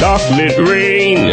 Chocolate 0.00 0.56
rain. 0.66 1.28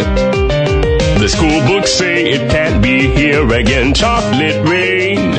The 1.22 1.30
school 1.30 1.66
books 1.66 1.90
say 1.90 2.32
it 2.34 2.52
can't 2.52 2.82
be 2.84 3.08
here 3.08 3.48
again. 3.54 3.94
Chocolate 3.94 4.62
rain. 4.68 5.32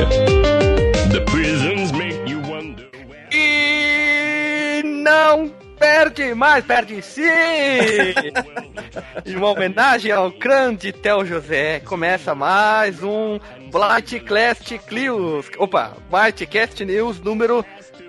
The 1.13 1.23
prisons 1.27 1.93
make 1.93 2.27
you 2.27 2.41
wonder. 2.41 2.89
E 3.31 4.83
não 4.83 5.53
perde 5.79 6.35
mais, 6.35 6.65
perde 6.65 7.03
sim! 7.03 7.23
em 9.27 9.37
uma 9.37 9.51
homenagem 9.51 10.11
ao 10.11 10.31
grande 10.31 10.91
Theo 10.91 11.25
José, 11.27 11.81
começa 11.81 12.35
mais 12.35 13.03
um 13.03 13.39
Blightcast 13.71 14.81
News. 14.91 15.51
Opa, 15.59 15.93
Blightcast 16.11 16.83
News 16.85 17.21
número 17.21 17.65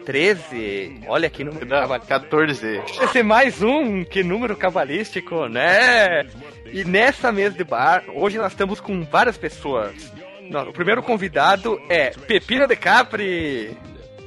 13. 0.09 1.02
Olha 1.08 1.30
que 1.30 1.44
número 1.44 1.68
Não, 1.68 1.99
14. 1.99 2.81
Esse 3.00 3.20
é 3.20 3.23
mais 3.23 3.62
um, 3.62 4.04
que 4.04 4.23
número 4.23 4.55
cabalístico, 4.55 5.48
né? 5.48 6.26
E 6.66 6.84
nessa 6.84 7.31
mesa 7.31 7.55
de 7.55 7.63
bar, 7.63 8.04
hoje 8.16 8.40
nós 8.40 8.52
estamos 8.52 8.80
com 8.80 9.03
várias 9.03 9.38
pessoas. 9.38 10.12
Não, 10.50 10.67
o 10.67 10.73
primeiro 10.73 11.03
convidado 11.03 11.80
é 11.88 12.09
Pepino 12.09 12.66
de 12.66 12.76
Capri. 12.76 13.77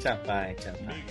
Champanhe, 0.01 0.55
champanhe. 0.63 1.05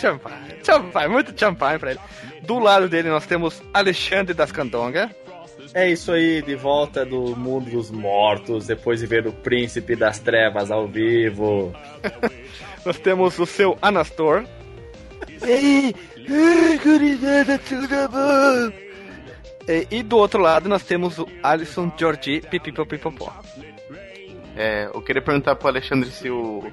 Champanhe, 0.00 0.64
champanhe, 0.64 1.08
muito 1.08 1.38
champanhe 1.38 1.78
pra 1.78 1.92
ele. 1.92 2.00
Do 2.42 2.58
lado 2.58 2.88
dele 2.88 3.10
nós 3.10 3.24
temos 3.24 3.62
Alexandre 3.72 4.34
das 4.34 4.50
Candonga. 4.50 5.14
É 5.72 5.88
isso 5.88 6.10
aí, 6.10 6.42
de 6.42 6.56
volta 6.56 7.06
do 7.06 7.36
mundo 7.36 7.70
dos 7.70 7.88
mortos, 7.92 8.66
depois 8.66 8.98
de 8.98 9.06
ver 9.06 9.28
o 9.28 9.32
Príncipe 9.32 9.94
das 9.94 10.18
Trevas 10.18 10.72
ao 10.72 10.88
vivo. 10.88 11.72
Nós 12.84 12.98
temos 12.98 13.38
o 13.38 13.46
seu 13.46 13.78
Anastor. 13.82 14.44
Ei, 15.42 15.94
ei, 16.16 16.78
gurizada, 16.78 17.58
tudo 17.58 17.88
bom? 18.10 18.72
E, 19.68 19.86
e 19.90 20.02
do 20.02 20.16
outro 20.16 20.40
lado 20.40 20.68
nós 20.68 20.82
temos 20.82 21.18
o 21.18 21.28
Alisson 21.42 21.92
Georgi 21.96 22.40
Pipipopipopó. 22.40 23.32
É, 24.56 24.90
eu 24.92 25.02
queria 25.02 25.22
perguntar 25.22 25.54
pro 25.56 25.68
Alexandre 25.68 26.10
se 26.10 26.30
o 26.30 26.64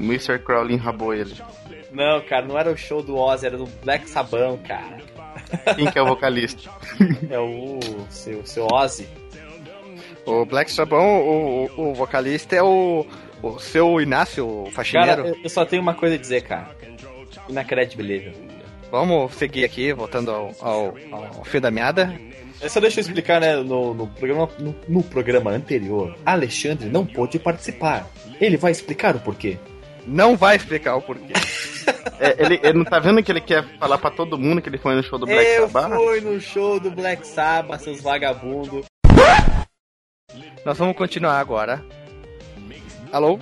Mr. 0.00 0.38
Crowley 0.38 0.74
enrabou 0.74 1.14
ele. 1.14 1.34
Não, 1.92 2.20
cara, 2.22 2.46
não 2.46 2.58
era 2.58 2.70
o 2.70 2.76
show 2.76 3.02
do 3.02 3.16
Ozzy, 3.16 3.46
era 3.46 3.56
do 3.56 3.66
Black 3.84 4.08
Sabão, 4.08 4.58
cara. 4.58 4.98
Quem 5.76 5.90
que 5.90 5.98
é 5.98 6.02
o 6.02 6.06
vocalista? 6.06 6.70
É 7.28 7.38
o 7.38 7.78
seu, 8.08 8.44
seu 8.46 8.66
Ozzy. 8.66 9.06
O 10.24 10.44
Black 10.44 10.70
Sabão, 10.70 11.20
o, 11.20 11.70
o, 11.76 11.90
o 11.90 11.94
vocalista 11.94 12.56
é 12.56 12.62
o, 12.62 13.06
o 13.42 13.58
seu 13.58 14.00
Inácio, 14.00 14.46
o 14.46 14.62
Cara, 14.64 14.72
faxineiro. 14.74 15.26
eu- 15.28 15.36
eu 15.44 15.50
só 15.50 15.64
tenho 15.64 15.82
uma 15.82 15.94
coisa 15.94 16.14
a 16.14 16.18
dizer, 16.18 16.42
cara. 16.42 16.68
Inacreditável. 17.48 18.32
Vamos 18.90 19.34
seguir 19.34 19.64
aqui, 19.64 19.92
voltando 19.92 20.30
ao, 20.30 20.52
ao, 20.60 20.94
ao 21.12 21.44
fio 21.44 21.60
da 21.60 21.70
meada. 21.70 22.12
É 22.60 22.68
Só 22.68 22.80
deixa 22.80 23.00
eu 23.00 23.02
explicar, 23.02 23.40
né, 23.40 23.56
no, 23.56 23.94
no 23.94 24.06
programa, 24.06 24.48
no, 24.58 24.74
no 24.88 25.02
programa 25.02 25.50
anterior, 25.50 26.14
Alexandre 26.26 26.88
não 26.88 27.06
pôde 27.06 27.38
participar. 27.38 28.06
Ele 28.40 28.56
vai 28.56 28.70
explicar 28.72 29.16
o 29.16 29.20
porquê. 29.20 29.56
Não 30.06 30.36
vai 30.36 30.56
explicar 30.56 30.96
o 30.96 31.02
porquê. 31.02 31.32
É, 32.22 32.36
ele, 32.38 32.60
ele 32.62 32.74
não 32.78 32.84
tá 32.84 32.98
vendo 32.98 33.22
que 33.22 33.32
ele 33.32 33.40
quer 33.40 33.64
falar 33.78 33.96
pra 33.96 34.10
todo 34.10 34.38
mundo 34.38 34.60
que 34.60 34.68
ele 34.68 34.76
foi 34.76 34.94
no 34.94 35.02
show 35.02 35.18
do 35.18 35.24
Black 35.24 35.42
eu 35.42 35.68
Sabbath? 35.68 35.96
fui 35.98 36.20
no 36.20 36.38
show 36.38 36.78
do 36.78 36.90
Black 36.90 37.26
Sabbath, 37.26 37.80
seus 37.80 38.00
vagabundos. 38.02 38.84
Nós 40.64 40.76
vamos 40.78 40.94
continuar 40.96 41.40
agora. 41.40 41.82
Alô? 43.12 43.38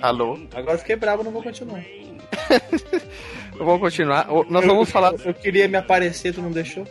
Alô? 0.00 0.38
Agora 0.54 0.74
eu 0.74 0.78
fiquei 0.78 0.96
bravo, 0.96 1.22
não 1.22 1.30
vou 1.30 1.42
continuar. 1.42 1.82
Vamos 3.56 3.80
continuar. 3.80 4.26
Nós 4.48 4.64
vamos 4.64 4.90
falar. 4.90 5.12
Eu, 5.24 5.34
queria 5.34 5.68
me 5.68 5.76
aparecer, 5.76 6.32
tu 6.34 6.40
não 6.42 6.50
deixou? 6.50 6.86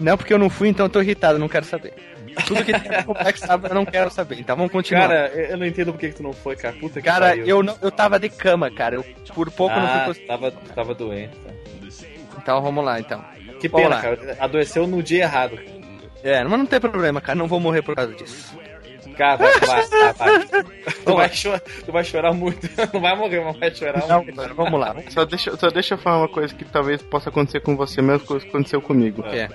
Não, 0.00 0.16
porque 0.16 0.32
eu 0.32 0.38
não 0.38 0.48
fui, 0.48 0.68
então 0.68 0.86
eu 0.86 0.90
tô 0.90 1.02
irritado, 1.02 1.38
não 1.38 1.48
quero 1.48 1.66
saber. 1.66 1.92
Tudo 2.46 2.64
que 2.64 2.72
tem 2.78 3.02
com 3.02 3.10
o 3.12 3.14
Black 3.14 3.38
Sabbath 3.38 3.70
eu 3.70 3.74
não 3.74 3.84
quero 3.84 4.10
saber. 4.10 4.38
Então 4.38 4.56
vamos 4.56 4.72
continuar. 4.72 5.08
Cara, 5.08 5.26
eu 5.28 5.56
não 5.58 5.66
entendo 5.66 5.92
por 5.92 5.98
que 5.98 6.08
que 6.08 6.14
tu 6.14 6.22
não 6.22 6.32
foi, 6.32 6.56
cara. 6.56 6.74
Puta 6.76 7.00
que 7.00 7.06
Cara, 7.06 7.28
pariu. 7.30 7.46
eu, 7.46 7.62
não, 7.62 7.76
eu 7.82 7.90
tava 7.90 8.18
de 8.18 8.30
cama, 8.30 8.70
cara. 8.70 8.94
Eu 8.94 9.04
por 9.34 9.50
pouco 9.50 9.74
não 9.74 9.84
ah, 9.84 10.04
fui. 10.06 10.14
cons- 10.14 10.26
tava, 10.26 10.50
tava 10.50 10.94
doente. 10.94 11.36
tá. 11.44 11.50
Então 12.38 12.62
vamos 12.62 12.82
lá, 12.84 12.98
então. 13.00 13.22
Que 13.60 13.68
Vamos 13.68 13.88
pena, 13.88 13.96
lá. 13.96 14.00
cara. 14.02 14.36
Adoeceu 14.40 14.86
no 14.86 15.02
dia 15.02 15.24
errado. 15.24 15.58
É, 16.22 16.42
mas 16.42 16.58
não 16.58 16.66
tem 16.66 16.80
problema, 16.80 17.20
cara. 17.20 17.38
Não 17.38 17.46
vou 17.48 17.60
morrer 17.60 17.82
por 17.82 17.94
causa 17.94 18.14
disso. 18.14 18.56
Cara, 19.16 19.36
vai, 19.36 19.60
vai, 19.60 19.86
vai, 20.14 20.38
vai. 20.38 20.64
Tu, 21.04 21.14
vai 21.14 21.28
chorar, 21.32 21.60
tu 21.60 21.92
vai 21.92 22.04
chorar 22.04 22.32
muito. 22.32 22.68
Não 22.92 23.00
vai 23.00 23.16
morrer, 23.16 23.44
mas 23.44 23.58
vai 23.58 23.74
chorar 23.74 24.06
Não, 24.08 24.22
muito. 24.22 24.36
cara, 24.36 24.54
vamos 24.54 24.80
lá. 24.80 24.96
Só 25.10 25.24
deixa, 25.24 25.56
só 25.56 25.68
deixa 25.68 25.94
eu 25.94 25.98
falar 25.98 26.18
uma 26.18 26.28
coisa 26.28 26.54
que 26.54 26.64
talvez 26.64 27.02
possa 27.02 27.28
acontecer 27.28 27.60
com 27.60 27.76
você, 27.76 28.00
mesmo 28.02 28.26
coisa 28.26 28.44
que 28.44 28.50
aconteceu 28.50 28.80
comigo. 28.80 29.22
É? 29.26 29.48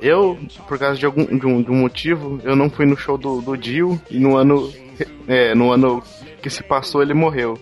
Eu, 0.00 0.38
por 0.66 0.78
causa 0.78 0.98
de 0.98 1.06
algum 1.06 1.24
de 1.24 1.46
um, 1.46 1.62
de 1.62 1.70
um 1.70 1.76
motivo, 1.76 2.40
eu 2.44 2.56
não 2.56 2.68
fui 2.68 2.84
no 2.86 2.96
show 2.96 3.16
do, 3.16 3.40
do 3.40 3.56
Dio 3.56 4.00
e 4.10 4.18
no 4.18 4.36
ano, 4.36 4.72
é, 5.28 5.54
no 5.54 5.70
ano 5.72 6.02
que 6.42 6.50
se 6.50 6.62
passou 6.62 7.02
ele 7.02 7.14
morreu. 7.14 7.56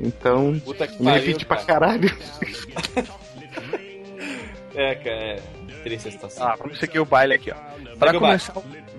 Então, 0.00 0.58
Puta 0.64 0.86
que 0.86 0.98
me 0.98 1.04
pariu, 1.04 1.20
repite 1.26 1.44
pra 1.46 1.56
cara. 1.58 1.86
caralho. 1.98 2.10
É, 4.74 4.94
cara, 4.96 5.16
é. 5.16 5.42
Triste 5.82 6.08
a 6.08 6.10
situação. 6.10 6.46
Ah, 6.48 6.56
vamos 6.58 6.78
seguir 6.78 6.98
o 6.98 7.04
baile 7.04 7.34
aqui, 7.34 7.50
ó. 7.50 7.54
Pra 7.96 8.08
Segue 8.10 8.16
o 8.16 8.20
baile. 8.20 8.40
começar, 8.40 8.54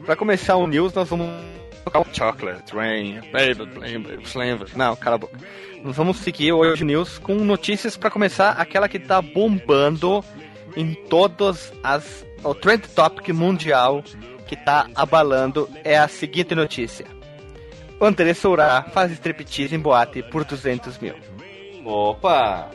pra 0.05 0.15
começar 0.15 0.55
o 0.55 0.67
news, 0.67 0.93
nós 0.93 1.09
vamos 1.09 1.27
tocar 1.85 2.05
Chocolate 2.13 2.75
Rain, 2.75 3.21
Baby, 3.31 3.65
Baby, 3.65 4.23
Slammer. 4.23 4.67
Não, 4.75 4.95
cala 4.95 5.15
a 5.15 5.19
boca. 5.19 5.37
Nós 5.83 5.95
vamos 5.95 6.17
seguir 6.17 6.51
hoje 6.51 6.83
news 6.83 7.19
com 7.19 7.35
notícias 7.35 7.95
pra 7.95 8.09
começar 8.09 8.51
aquela 8.51 8.89
que 8.89 8.99
tá 8.99 9.21
bombando 9.21 10.23
em 10.75 10.93
todas 10.93 11.71
as. 11.83 12.25
O 12.43 12.53
trend 12.53 12.87
topic 12.89 13.29
mundial 13.29 14.03
que 14.47 14.55
tá 14.55 14.87
abalando 14.93 15.69
é 15.83 15.97
a 15.97 16.07
seguinte 16.07 16.53
notícia. 16.53 17.05
André 17.99 18.33
Sourá 18.33 18.83
faz 18.83 19.11
striptease 19.13 19.73
em 19.73 19.79
boate 19.79 20.21
por 20.23 20.43
200 20.43 20.97
mil. 20.99 21.15
Opa! 21.83 22.69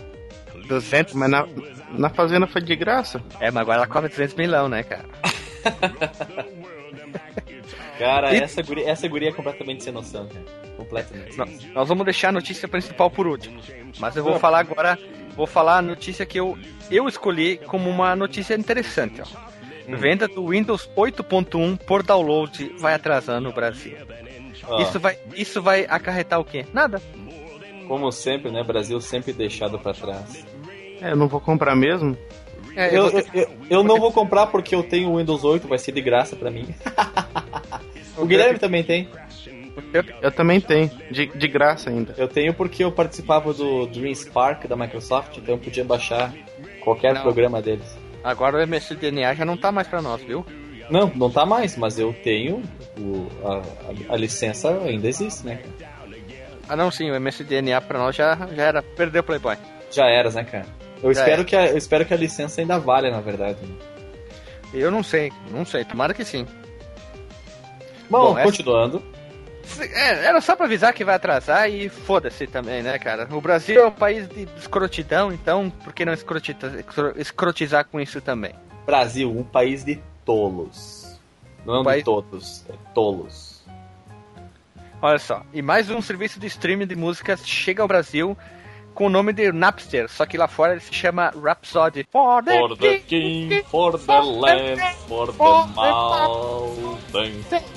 200? 0.67 1.15
Mas 1.15 1.31
na, 1.31 1.47
na 1.93 2.11
fazenda 2.11 2.47
foi 2.47 2.63
de 2.63 2.75
graça. 2.75 3.23
É, 3.39 3.51
mas 3.51 3.63
agora 3.63 3.79
ela 3.79 3.87
cobra 3.87 4.09
200 4.09 4.35
milhão, 4.35 4.69
né, 4.69 4.83
cara? 4.83 5.05
Cara, 8.01 8.35
E- 8.35 8.39
essa 8.43 8.63
guria, 8.63 8.89
essa 8.91 9.07
guria 9.07 9.29
é 9.29 9.33
completamente 9.33 9.85
sem 9.85 9.93
noção, 9.93 10.27
cara. 10.27 10.45
Completamente. 10.77 11.37
Nó- 11.37 11.47
Nós 11.75 11.89
vamos 11.89 12.05
deixar 12.05 12.31
a 12.31 12.33
notícia 12.33 12.67
principal 12.67 13.11
por 13.11 13.27
último. 13.27 13.61
Mas 13.99 14.17
eu 14.17 14.25
vou 14.25 14.39
falar 14.39 14.61
agora, 14.61 14.99
vou 15.37 15.47
falar 15.47 15.77
a 15.79 15.83
notícia 15.83 16.25
que 16.25 16.41
eu, 16.41 16.57
eu 16.91 17.07
escolhi 17.07 17.59
como 17.67 17.91
uma 17.91 18.17
notícia 18.17 18.55
interessante, 18.55 19.21
ó. 19.21 19.51
Venda 19.97 20.27
do 20.29 20.47
Windows 20.49 20.89
8.1 20.97 21.77
por 21.77 22.03
download 22.03 22.75
vai 22.79 22.95
atrasando 22.95 23.49
no 23.49 23.53
Brasil. 23.55 23.97
Ó, 24.67 24.81
Isso 24.81 24.99
vai, 25.01 25.19
isso 25.35 25.61
vai 25.61 25.85
acarretar 25.89 26.39
o 26.41 26.45
quê? 26.45 26.65
Nada. 26.73 27.03
Como 27.89 28.11
sempre, 28.13 28.51
né? 28.53 28.63
Brasil 28.63 29.01
sempre 29.01 29.33
deixado 29.33 29.79
pra 29.79 29.93
trás. 29.93 30.45
É, 31.03 31.11
eu 31.11 31.17
não 31.17 31.27
vou 31.29 31.41
comprar 31.41 31.75
mesmo. 31.75 32.17
É, 32.77 32.97
Eu, 32.97 33.11
você- 33.11 33.27
eu, 33.35 33.51
eu 33.69 33.83
não 33.83 33.99
vou 33.99 34.13
comprar 34.13 34.47
porque 34.47 34.75
eu 34.77 34.83
tenho 34.85 35.11
o 35.11 35.19
Windows 35.19 35.43
8, 35.43 35.67
vai 35.67 35.77
ser 35.79 35.91
de 35.91 36.01
graça 36.01 36.37
pra 36.37 36.51
mim. 36.53 36.73
o 38.21 38.27
Guilherme 38.27 38.59
também 38.59 38.83
tem. 38.85 39.09
Eu 40.21 40.31
também 40.33 40.61
tenho, 40.61 40.91
de, 41.11 41.27
de 41.27 41.49
graça 41.49 41.91
ainda. 41.91 42.15
Eu 42.19 42.29
tenho 42.29 42.53
porque 42.53 42.85
eu 42.85 42.93
participava 42.93 43.53
do 43.55 43.87
Dream 43.87 44.15
Spark 44.15 44.67
da 44.67 44.77
Microsoft, 44.77 45.39
então 45.39 45.55
eu 45.55 45.59
podia 45.59 45.85
baixar 45.85 46.33
qualquer 46.83 47.15
Não. 47.15 47.23
programa 47.23 47.63
deles. 47.63 47.97
Agora 48.23 48.59
o 48.59 48.61
MSDNA 48.67 49.35
já 49.35 49.45
não 49.45 49.57
tá 49.57 49.73
mais 49.73 49.89
pra 49.89 50.03
nós, 50.03 50.21
viu? 50.23 50.45
Não, 50.91 51.11
não 51.15 51.31
tá 51.31 51.47
mais, 51.47 51.77
mas 51.77 51.99
eu 51.99 52.13
tenho 52.13 52.63
o, 52.99 53.29
a, 53.45 53.57
a- 54.11 54.15
a 54.15 54.17
licença 54.17 54.71
ainda 54.83 55.09
existe, 55.09 55.47
né? 55.47 55.57
cara? 55.79 55.91
Ah 56.69 56.77
não, 56.77 56.91
sim, 56.91 57.11
o 57.11 57.15
MSDNA 57.19 57.81
pra 57.81 57.99
nós 57.99 58.15
já, 58.15 58.37
já 58.55 58.63
era 58.65 58.83
perder 58.83 59.21
o 59.21 59.23
Playboy. 59.25 59.57
Já 59.91 60.07
eras, 60.07 60.35
né, 60.35 60.45
cara? 60.45 60.67
Eu 61.03 61.15
Já 61.15 61.21
espero, 61.21 61.41
era. 61.41 61.45
que 61.45 61.57
a, 61.57 61.67
eu 61.69 61.79
espero 61.79 62.05
que 62.05 62.13
a 62.13 62.17
licença 62.17 62.61
ainda 62.61 62.79
valha, 62.79 63.11
na 63.11 63.21
verdade. 63.21 63.57
né? 63.63 63.75
Eu 64.75 64.91
não 64.91 65.03
sei, 65.03 65.33
não 65.51 65.65
sei, 65.65 65.85
tomara 65.85 66.13
que 66.13 66.25
sim. 66.25 66.47
Bom, 68.11 68.35
Bom, 68.35 68.43
continuando. 68.43 69.03
É, 69.79 70.25
era 70.27 70.41
só 70.41 70.57
pra 70.57 70.67
avisar 70.67 70.93
que 70.93 71.05
vai 71.05 71.15
atrasar 71.15 71.71
e 71.71 71.89
foda-se 71.89 72.47
também, 72.47 72.83
né, 72.83 72.99
cara? 72.99 73.29
O 73.31 73.41
Brasil 73.41 73.81
é 73.83 73.87
um 73.87 73.93
país 73.93 74.29
de 74.29 74.49
escrotidão, 74.59 75.33
então 75.33 75.71
por 75.85 75.93
que 75.93 76.05
não 76.05 76.13
escrotita- 76.13 76.85
escrotizar 77.17 77.85
com 77.85 78.01
isso 78.01 78.21
também? 78.21 78.53
Brasil, 78.85 79.31
um 79.31 79.45
país 79.45 79.85
de 79.85 80.01
tolos. 80.25 81.17
Não 81.65 81.77
é 81.77 81.81
um 81.81 81.85
país- 81.85 81.99
de 82.01 82.05
todos, 82.05 82.65
é 82.69 82.73
tolos. 82.93 83.63
Olha 85.01 85.19
só, 85.19 85.43
e 85.53 85.63
mais 85.63 85.89
um 85.89 86.03
serviço 86.03 86.41
de 86.41 86.47
streaming 86.49 86.87
de 86.87 86.97
músicas 86.97 87.47
chega 87.47 87.81
ao 87.81 87.89
Brasil 87.89 88.37
com 88.93 89.07
o 89.07 89.09
nome 89.09 89.33
de 89.33 89.53
Napster, 89.53 90.09
só 90.11 90.27
que 90.27 90.37
lá 90.37 90.49
fora 90.49 90.73
ele 90.73 90.81
se 90.81 90.93
chama 90.93 91.33
Rhapsody. 91.41 92.07
For 92.11 92.43
the, 92.43 92.59
For 92.59 92.77
the 92.77 92.99
king, 92.99 93.63
for 93.71 93.97
the 93.99 94.21
land, 94.21 94.81
for 95.07 95.27
the 95.33 95.39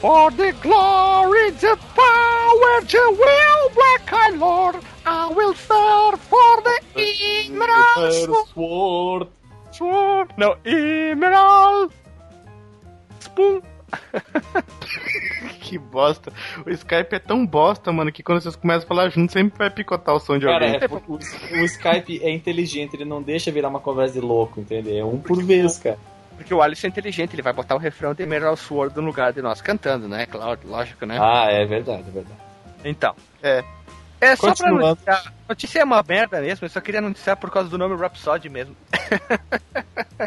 For 0.00 0.30
the 0.30 0.52
glory, 0.60 1.50
the 1.52 1.78
power, 1.94 2.80
the 2.82 3.16
will, 3.18 3.70
black 3.74 4.12
I 4.12 4.30
lord, 4.36 4.76
I 5.06 5.28
will 5.28 5.54
serve 5.54 6.20
for 6.20 6.62
the 6.62 6.80
emerald 7.50 8.36
Sword. 8.54 9.28
sword. 9.72 10.32
No, 10.36 10.56
emerald 10.64 11.92
spoon. 13.20 13.62
Que 15.66 15.78
bosta. 15.78 16.32
O 16.64 16.70
Skype 16.70 17.16
é 17.16 17.18
tão 17.18 17.44
bosta, 17.44 17.92
mano, 17.92 18.12
que 18.12 18.22
quando 18.22 18.40
vocês 18.40 18.54
começam 18.54 18.84
a 18.84 18.86
falar 18.86 19.08
junto, 19.08 19.32
sempre 19.32 19.58
vai 19.58 19.68
picotar 19.68 20.14
o 20.14 20.20
som 20.20 20.38
de 20.38 20.46
Cara, 20.46 20.64
alguém. 20.64 20.80
é, 20.80 20.86
o, 21.08 21.60
o 21.60 21.64
Skype 21.64 22.20
é 22.22 22.30
inteligente, 22.30 22.94
ele 22.94 23.04
não 23.04 23.20
deixa 23.20 23.50
virar 23.50 23.68
uma 23.68 23.80
conversa 23.80 24.14
de 24.14 24.20
louco, 24.20 24.60
entendeu? 24.60 24.96
É 24.96 25.04
um 25.04 25.18
por 25.18 25.42
vez, 25.42 25.78
cara. 25.78 25.98
Porque 26.36 26.54
o 26.54 26.62
Alisson 26.62 26.86
é 26.86 26.90
inteligente, 26.90 27.34
ele 27.34 27.42
vai 27.42 27.52
botar 27.52 27.74
o 27.74 27.78
refrão 27.78 28.14
de 28.14 28.22
Emerald 28.22 28.60
Sword 28.60 28.94
no 28.94 29.02
lugar 29.02 29.32
de 29.32 29.42
nós 29.42 29.60
cantando, 29.60 30.06
né? 30.06 30.26
Claro, 30.26 30.60
lógico, 30.64 31.04
né? 31.04 31.18
Ah, 31.20 31.46
é 31.50 31.64
verdade, 31.66 32.04
é 32.06 32.12
verdade. 32.12 32.38
Então. 32.84 33.14
É. 33.42 33.64
É 34.20 34.36
só 34.36 34.54
pra 34.54 34.70
noticiar. 34.70 35.26
A 35.26 35.32
notícia 35.50 35.80
é 35.80 35.84
uma 35.84 36.02
merda 36.06 36.40
mesmo, 36.40 36.64
eu 36.64 36.70
só 36.70 36.80
queria 36.80 37.00
noticiar 37.00 37.36
por 37.36 37.50
causa 37.50 37.68
do 37.68 37.76
nome 37.76 37.96
Rhapsody 37.96 38.48
mesmo. 38.48 38.76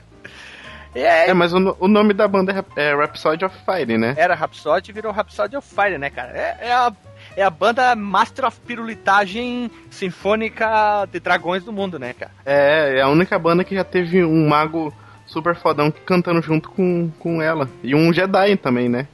e 0.95 0.99
é, 0.99 1.29
É, 1.29 1.33
mas 1.33 1.53
o, 1.53 1.75
o 1.79 1.87
nome 1.87 2.13
da 2.13 2.27
banda 2.27 2.65
é 2.75 2.89
é 2.89 2.95
Rhapsody 2.95 3.45
of 3.45 3.55
Fire, 3.65 3.97
né? 3.97 4.15
era 4.17 4.35
Rhapsody 4.35 4.91
e 4.91 4.93
virou 4.93 5.11
Rhapsody 5.11 5.55
of 5.55 5.67
Fire, 5.67 5.97
né, 5.97 6.09
cara? 6.09 6.31
É, 6.31 6.57
é 6.67 6.73
a, 6.73 6.91
é 7.35 7.43
a 7.43 7.49
banda 7.49 7.95
Master 7.95 8.45
of 8.45 8.59
Pirulitagem 8.61 9.69
Sinfônica 9.89 11.07
de 11.11 11.19
Dragões 11.19 11.63
do 11.63 11.71
mundo, 11.71 11.99
né, 11.99 12.13
cara? 12.13 12.31
É, 12.45 12.97
é 12.97 13.01
a 13.01 13.09
única 13.09 13.37
banda 13.37 13.63
que 13.63 13.75
já 13.75 13.83
teve 13.83 14.23
um 14.23 14.47
mago 14.47 14.93
super 15.25 15.55
fodão 15.55 15.91
cantando 16.05 16.41
junto 16.41 16.69
com, 16.71 17.11
com 17.19 17.41
ela. 17.41 17.69
E 17.83 17.93
um 17.93 18.11
Jedi 18.11 18.57
também, 18.57 18.89
né? 18.89 19.07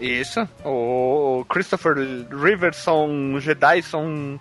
Isso. 0.00 0.48
O 0.64 1.44
Christopher 1.48 1.94
Riverson, 2.30 3.38
Jedi, 3.38 3.82
são. 3.82 4.40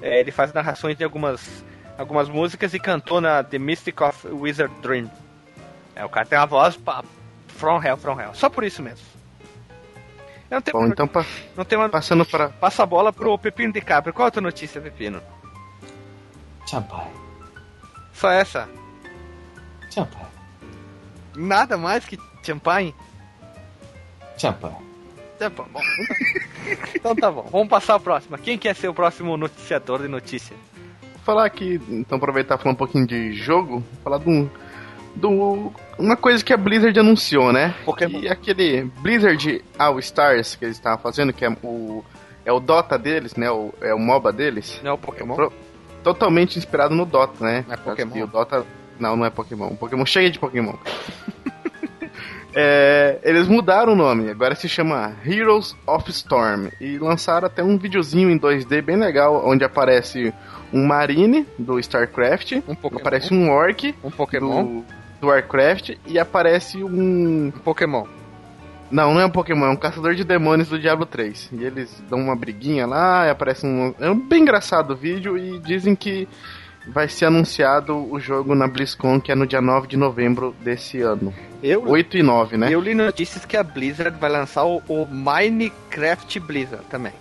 é, 0.00 0.20
ele 0.20 0.30
faz 0.30 0.52
narrações 0.52 0.96
de 0.96 1.04
algumas, 1.04 1.64
algumas 1.98 2.28
músicas 2.28 2.72
e 2.72 2.78
cantou 2.78 3.20
na 3.20 3.42
The 3.42 3.58
Mystic 3.58 4.00
of 4.00 4.26
Wizard 4.28 4.72
Dream. 4.80 5.10
É, 5.96 6.04
o 6.04 6.08
cara 6.08 6.26
tem 6.26 6.38
uma 6.38 6.46
voz 6.46 6.76
pa, 6.76 7.04
from 7.48 7.82
hell, 7.82 7.96
from 7.96 8.20
hell. 8.20 8.34
Só 8.34 8.48
por 8.48 8.64
isso 8.64 8.82
mesmo. 8.82 9.04
Eu 10.50 10.56
não 10.56 10.62
tenho, 10.62 10.78
Bom, 10.78 10.86
então 10.86 11.08
pa- 11.08 11.24
não 11.56 11.64
tenho 11.64 11.80
uma... 11.80 11.88
passando 11.88 12.24
para 12.24 12.48
Passa 12.50 12.82
a 12.82 12.86
bola 12.86 13.12
pro 13.12 13.38
Pepino 13.38 13.72
de 13.72 13.80
Capri. 13.80 14.12
Qual 14.12 14.26
é 14.26 14.28
a 14.28 14.32
tua 14.32 14.42
notícia, 14.42 14.80
Pepino? 14.80 15.20
Champai. 16.68 17.06
Só 18.12 18.30
essa? 18.30 18.68
Champai. 19.90 20.26
Nada 21.36 21.76
mais 21.76 22.04
que 22.04 22.18
champanhe? 22.42 22.94
Champai. 24.36 24.72
Tá 25.38 25.50
bom. 25.50 25.66
então 26.94 27.14
tá 27.16 27.30
bom. 27.30 27.48
Vamos 27.50 27.68
passar 27.68 27.96
a 27.96 28.00
próxima. 28.00 28.38
Quem 28.38 28.56
quer 28.56 28.74
ser 28.76 28.88
o 28.88 28.94
próximo 28.94 29.36
noticiador 29.36 30.00
de 30.02 30.08
notícia? 30.08 30.56
falar 31.24 31.46
aqui, 31.46 31.80
então 31.88 32.18
aproveitar 32.18 32.56
e 32.56 32.58
falar 32.58 32.72
um 32.72 32.76
pouquinho 32.76 33.06
de 33.06 33.32
jogo, 33.32 33.82
falar 34.02 34.18
de 34.18 34.28
um. 34.28 34.48
Do, 35.16 35.72
uma 35.98 36.16
coisa 36.16 36.44
que 36.44 36.52
a 36.52 36.56
Blizzard 36.56 36.98
anunciou, 36.98 37.52
né? 37.52 37.74
Pokémon. 37.84 38.18
E 38.20 38.28
aquele 38.28 38.82
Blizzard 39.00 39.64
All 39.78 39.98
Stars 40.00 40.56
que 40.56 40.64
eles 40.64 40.76
estavam 40.76 40.98
fazendo, 40.98 41.32
que 41.32 41.44
é 41.44 41.50
o, 41.62 42.04
é 42.44 42.52
o 42.52 42.58
Dota 42.60 42.98
deles, 42.98 43.34
né? 43.36 43.50
O, 43.50 43.72
é 43.80 43.94
o 43.94 43.98
MOBA 43.98 44.32
deles. 44.32 44.80
Não 44.82 44.90
é 44.90 44.94
o 44.94 44.98
Pokémon? 44.98 45.34
Pro- 45.36 45.52
totalmente 46.02 46.58
inspirado 46.58 46.94
no 46.94 47.06
Dota, 47.06 47.44
né? 47.44 47.64
É 47.70 47.76
Pokémon. 47.76 48.16
E 48.16 48.22
o 48.22 48.26
Dota. 48.26 48.66
Não, 48.98 49.16
não 49.16 49.24
é 49.24 49.30
Pokémon. 49.30 49.68
O 49.68 49.76
Pokémon 49.76 50.04
cheio 50.04 50.30
de 50.30 50.38
Pokémon. 50.38 50.74
É, 52.56 53.18
eles 53.24 53.48
mudaram 53.48 53.94
o 53.94 53.96
nome, 53.96 54.30
agora 54.30 54.54
se 54.54 54.68
chama 54.68 55.12
Heroes 55.26 55.74
of 55.88 56.08
Storm. 56.10 56.68
E 56.80 56.98
lançaram 56.98 57.46
até 57.48 57.64
um 57.64 57.76
videozinho 57.76 58.30
em 58.30 58.38
2D 58.38 58.80
bem 58.80 58.94
legal, 58.96 59.42
onde 59.44 59.64
aparece 59.64 60.32
um 60.72 60.86
Marine 60.86 61.44
do 61.58 61.80
StarCraft, 61.80 62.52
Um 62.68 62.76
Pokémon. 62.76 63.00
aparece 63.00 63.34
um 63.34 63.50
Orc 63.50 63.92
Um 64.04 64.10
Pokémon. 64.12 64.62
do, 64.64 64.84
do 65.24 65.28
Warcraft 65.28 65.96
e 66.06 66.18
aparece 66.18 66.84
um. 66.84 67.50
Pokémon. 67.64 68.06
Não, 68.90 69.14
não 69.14 69.20
é 69.20 69.26
um 69.26 69.30
Pokémon, 69.30 69.66
é 69.66 69.70
um 69.70 69.76
caçador 69.76 70.14
de 70.14 70.22
demônios 70.22 70.68
do 70.68 70.78
Diablo 70.78 71.06
3. 71.06 71.50
E 71.52 71.64
eles 71.64 72.02
dão 72.08 72.20
uma 72.20 72.36
briguinha 72.36 72.86
lá, 72.86 73.26
e 73.26 73.30
aparece 73.30 73.66
um. 73.66 73.94
É 73.98 74.10
um 74.10 74.18
bem 74.18 74.42
engraçado 74.42 74.92
o 74.92 74.96
vídeo 74.96 75.36
e 75.36 75.58
dizem 75.58 75.96
que 75.96 76.28
vai 76.86 77.08
ser 77.08 77.24
anunciado 77.24 77.96
o 77.96 78.20
jogo 78.20 78.54
na 78.54 78.68
BlizzCon, 78.68 79.18
que 79.18 79.32
é 79.32 79.34
no 79.34 79.46
dia 79.46 79.60
9 79.60 79.88
de 79.88 79.96
novembro 79.96 80.54
desse 80.60 81.00
ano. 81.00 81.32
Eu, 81.62 81.88
8 81.88 82.18
e 82.18 82.22
9, 82.22 82.58
né? 82.58 82.68
eu 82.70 82.78
li 82.78 82.94
notícias 82.94 83.46
que 83.46 83.56
a 83.56 83.62
Blizzard 83.62 84.18
vai 84.18 84.30
lançar 84.30 84.64
o, 84.64 84.82
o 84.86 85.06
Minecraft 85.06 86.38
Blizzard 86.40 86.84
também. 86.90 87.14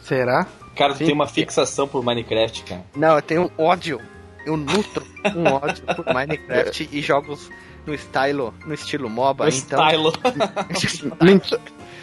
Será? 0.00 0.46
Cara, 0.76 0.92
tu 0.92 0.98
Sim. 0.98 1.06
tem 1.06 1.14
uma 1.14 1.26
fixação 1.26 1.88
por 1.88 2.04
Minecraft, 2.04 2.62
cara. 2.62 2.82
Não, 2.94 3.16
eu 3.16 3.22
tenho 3.22 3.50
ódio. 3.58 4.00
Eu 4.46 4.56
nutro 4.56 5.04
um 5.34 5.44
ódio 5.52 5.84
por 5.96 6.12
Minecraft 6.12 6.88
e 6.92 7.00
jogos 7.00 7.50
no 7.86 7.94
estilo, 7.94 8.54
no 8.66 8.74
estilo 8.74 9.08
MOBA. 9.10 9.46
No 9.46 9.50
então. 9.50 9.78
Ment- 11.22 11.60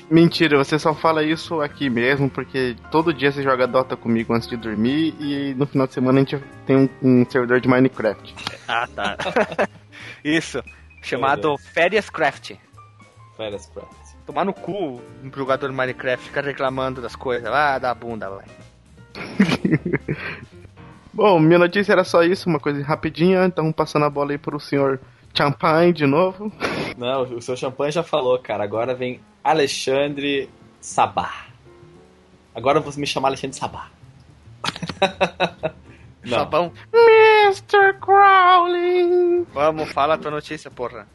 Mentira, 0.09 0.57
você 0.57 0.77
só 0.77 0.93
fala 0.93 1.23
isso 1.23 1.61
aqui 1.61 1.89
mesmo, 1.89 2.29
porque 2.29 2.75
todo 2.91 3.13
dia 3.13 3.31
você 3.31 3.41
joga 3.41 3.65
Dota 3.65 3.95
comigo 3.95 4.33
antes 4.33 4.49
de 4.49 4.57
dormir 4.57 5.15
e 5.19 5.53
no 5.53 5.65
final 5.65 5.87
de 5.87 5.93
semana 5.93 6.19
a 6.19 6.23
gente 6.23 6.37
tem 6.65 6.75
um, 6.75 6.89
um 7.01 7.25
servidor 7.29 7.61
de 7.61 7.69
Minecraft. 7.69 8.35
ah, 8.67 8.87
tá. 8.93 9.15
Isso. 10.23 10.61
Chamado 11.01 11.57
Férias 11.57 12.09
Craft. 12.09 12.55
Férias 13.37 13.67
Craft. 13.67 13.95
Tomar 14.25 14.43
no 14.43 14.53
cu 14.53 15.01
um 15.23 15.31
jogador 15.33 15.69
de 15.69 15.75
Minecraft 15.75 16.25
ficar 16.25 16.43
reclamando 16.43 17.01
das 17.01 17.15
coisas. 17.15 17.47
Ah, 17.47 17.79
da 17.79 17.93
bunda, 17.95 18.29
vai. 18.29 18.45
Bom, 21.13 21.39
minha 21.39 21.59
notícia 21.59 21.91
era 21.91 22.03
só 22.03 22.23
isso, 22.23 22.49
uma 22.49 22.59
coisa 22.59 22.81
rapidinha, 22.83 23.45
então 23.45 23.71
passando 23.71 24.05
a 24.05 24.09
bola 24.09 24.31
aí 24.31 24.37
pro 24.37 24.59
senhor 24.59 24.99
Champagne 25.33 25.93
de 25.93 26.05
novo. 26.05 26.51
Não, 26.97 27.23
o 27.23 27.41
seu 27.41 27.55
champanhe 27.55 27.91
já 27.91 28.03
falou, 28.03 28.37
cara. 28.39 28.63
Agora 28.63 28.93
vem 28.93 29.19
Alexandre 29.43 30.49
Sabá. 30.79 31.45
Agora 32.53 32.79
eu 32.79 32.83
vou 32.83 32.93
me 32.97 33.07
chamar 33.07 33.29
Alexandre 33.29 33.57
Sabá. 33.57 33.87
Não. 36.23 36.37
Sabão. 36.37 36.71
Mr. 36.93 37.93
Crowley! 37.99 39.45
Vamos, 39.53 39.91
fala 39.91 40.13
a 40.13 40.17
tua 40.17 40.29
notícia, 40.29 40.69
porra. 40.69 41.07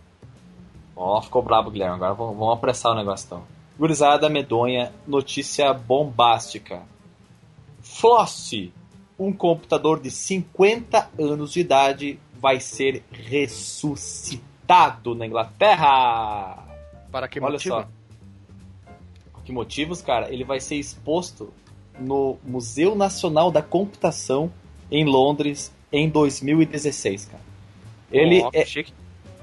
Ó, 0.97 1.21
ficou 1.23 1.43
brabo, 1.43 1.71
Guilherme. 1.71 1.95
Agora 1.95 2.15
vamos, 2.15 2.53
apressar 2.53 2.93
o 2.93 2.97
negócio 2.97 3.27
então. 3.27 3.45
Gurizada 3.79 4.29
medonha, 4.29 4.93
notícia 5.07 5.73
bombástica. 5.73 6.83
Flosse, 7.81 8.73
um 9.19 9.33
computador 9.33 10.01
de 10.01 10.11
50 10.11 11.11
anos 11.19 11.53
de 11.53 11.61
idade, 11.61 12.19
vai 12.39 12.61
ser 12.61 13.03
ressuscitado 13.11 15.15
na 15.15 15.27
Inglaterra. 15.27 16.65
Para 17.11 17.29
que 17.29 17.41
Olha 17.41 17.53
motivo? 17.53 17.75
só. 17.75 17.89
Por 19.33 19.43
que 19.43 19.53
motivos, 19.53 20.03
cara? 20.03 20.33
Ele 20.33 20.45
vai 20.45 20.61
ser 20.61 20.77
exposto 20.77 21.53
no 21.99 22.37
Museu 22.45 22.95
Nacional 22.95 23.51
da 23.51 23.63
Computação 23.63 24.53
em 24.91 25.05
Londres 25.05 25.73
em 25.91 26.09
2016, 26.09 27.27
cara. 27.27 27.43
Ele 28.13 28.43
Ó, 28.43 28.51
é, 28.53 28.63
que 28.63 28.71
chique. 28.71 28.93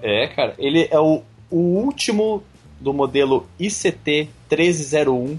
é, 0.01 0.27
cara, 0.27 0.56
ele 0.58 0.88
é 0.89 1.00
o, 1.00 1.22
o 1.50 1.58
último 1.58 2.44
do 2.80 2.94
modelo 2.94 3.48
ICT 3.60 4.30
1301 4.50 5.38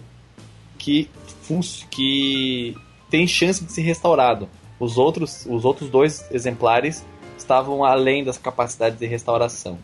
que, 0.78 1.08
que 1.90 2.76
tem 3.16 3.28
chance 3.28 3.62
de 3.64 3.70
ser 3.70 3.82
restaurado. 3.82 4.48
Os 4.80 4.98
outros, 4.98 5.46
os 5.48 5.64
outros 5.64 5.88
dois 5.88 6.28
exemplares 6.32 7.04
estavam 7.38 7.84
além 7.84 8.24
das 8.24 8.36
capacidades 8.36 8.98
de 8.98 9.06
restauração. 9.06 9.78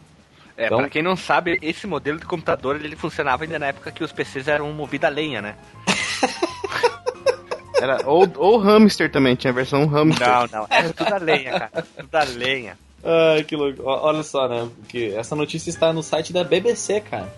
É, 0.57 0.67
Então- 0.67 0.79
pra 0.79 0.89
quem 0.89 1.01
não 1.01 1.15
sabe, 1.15 1.57
esse 1.63 1.87
modelo 1.87 2.19
de 2.19 2.27
computador 2.27 2.75
ele 2.75 2.97
funcionava 2.97 3.45
ainda 3.45 3.57
na 3.57 3.67
época 3.67 3.93
que 3.93 4.03
os 4.03 4.11
PCs 4.11 4.49
eram 4.49 4.73
movidos 4.73 5.07
a 5.07 5.09
lenha, 5.09 5.41
né? 5.41 5.55
Era, 7.81 7.99
ou, 8.05 8.29
ou 8.37 8.59
hamster 8.59 9.11
também, 9.11 9.35
tinha 9.37 9.51
a 9.53 9.55
versão 9.55 9.87
hamster. 9.87 10.29
Não, 10.29 10.47
não, 10.53 10.67
era 10.69 10.93
tudo 10.93 11.15
a 11.15 11.19
lenha, 11.19 11.51
cara. 11.61 11.85
Tudo 11.97 12.15
a 12.15 12.25
lenha. 12.25 12.77
Ai, 13.03 13.43
que 13.45 13.57
louco. 13.57 13.81
Olha 13.85 14.23
só, 14.23 14.47
né? 14.49 14.69
Que 14.89 15.15
essa 15.15 15.35
notícia 15.35 15.71
está 15.71 15.91
no 15.93 16.03
site 16.03 16.31
da 16.33 16.45
BBC, 16.45 17.01
cara. 17.01 17.33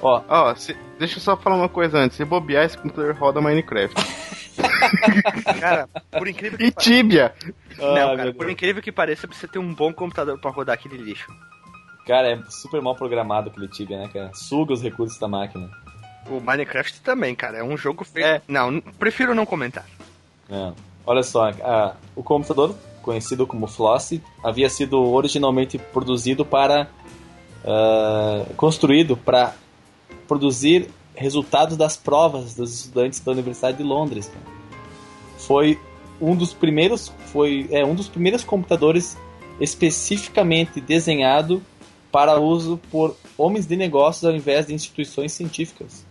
Ó, 0.00 0.20
Ó, 0.28 0.54
se- 0.54 0.76
deixa 0.98 1.16
eu 1.16 1.20
só 1.22 1.36
falar 1.36 1.56
uma 1.56 1.68
coisa 1.68 1.98
antes. 1.98 2.16
Se 2.16 2.24
bobear, 2.24 2.64
esse 2.66 2.78
computador 2.78 3.16
roda 3.16 3.40
Minecraft. 3.40 3.94
Cara, 5.60 5.88
por 6.10 6.28
incrível 6.28 6.58
que 6.58 6.64
E 6.66 6.70
pareça. 6.72 6.90
Tibia! 6.90 7.34
Não, 7.78 8.12
Ah, 8.12 8.16
cara, 8.16 8.34
por 8.34 8.48
incrível 8.50 8.82
que 8.82 8.92
pareça, 8.92 9.26
precisa 9.26 9.48
ter 9.50 9.58
um 9.58 9.74
bom 9.74 9.92
computador 9.92 10.38
pra 10.38 10.50
rodar 10.50 10.74
aquele 10.74 10.96
lixo. 10.96 11.30
cara, 12.06 12.32
é 12.32 12.38
super 12.50 12.80
mal 12.82 12.94
programado 12.94 13.50
aquele 13.50 13.68
Tibia, 13.68 13.98
né, 13.98 14.08
cara? 14.12 14.30
Suga 14.34 14.72
os 14.72 14.82
recursos 14.82 15.18
da 15.18 15.26
máquina. 15.28 15.68
O 16.28 16.40
Minecraft 16.40 17.00
também, 17.02 17.34
cara, 17.34 17.58
é 17.58 17.62
um 17.64 17.76
jogo 17.76 18.04
feito. 18.04 18.26
É, 18.26 18.40
não, 18.48 18.80
prefiro 18.98 19.34
não 19.34 19.44
comentar. 19.44 19.84
É. 20.50 20.72
Olha 21.06 21.22
só, 21.22 21.50
a- 21.50 21.94
o 22.16 22.22
computador, 22.22 22.74
conhecido 23.02 23.46
como 23.46 23.66
Flossy, 23.66 24.22
havia 24.42 24.70
sido 24.70 24.98
originalmente 25.12 25.76
produzido 25.78 26.44
para. 26.44 26.88
ah, 27.66 28.44
construído 28.56 29.16
para 29.16 29.54
produzir 30.28 30.88
resultados 31.14 31.76
das 31.76 31.96
provas 31.96 32.54
dos 32.54 32.74
estudantes 32.74 33.20
da 33.20 33.32
Universidade 33.32 33.76
de 33.78 33.82
Londres. 33.82 34.26
Cara. 34.28 34.54
Foi 35.38 35.78
um 36.20 36.34
dos 36.34 36.52
primeiros, 36.52 37.12
foi 37.26 37.68
é 37.70 37.84
um 37.84 37.94
dos 37.94 38.08
primeiros 38.08 38.44
computadores 38.44 39.16
especificamente 39.60 40.80
desenhado 40.80 41.62
para 42.10 42.38
uso 42.38 42.80
por 42.90 43.16
homens 43.36 43.66
de 43.66 43.76
negócios 43.76 44.24
ao 44.24 44.34
invés 44.34 44.66
de 44.66 44.74
instituições 44.74 45.32
científicas. 45.32 46.04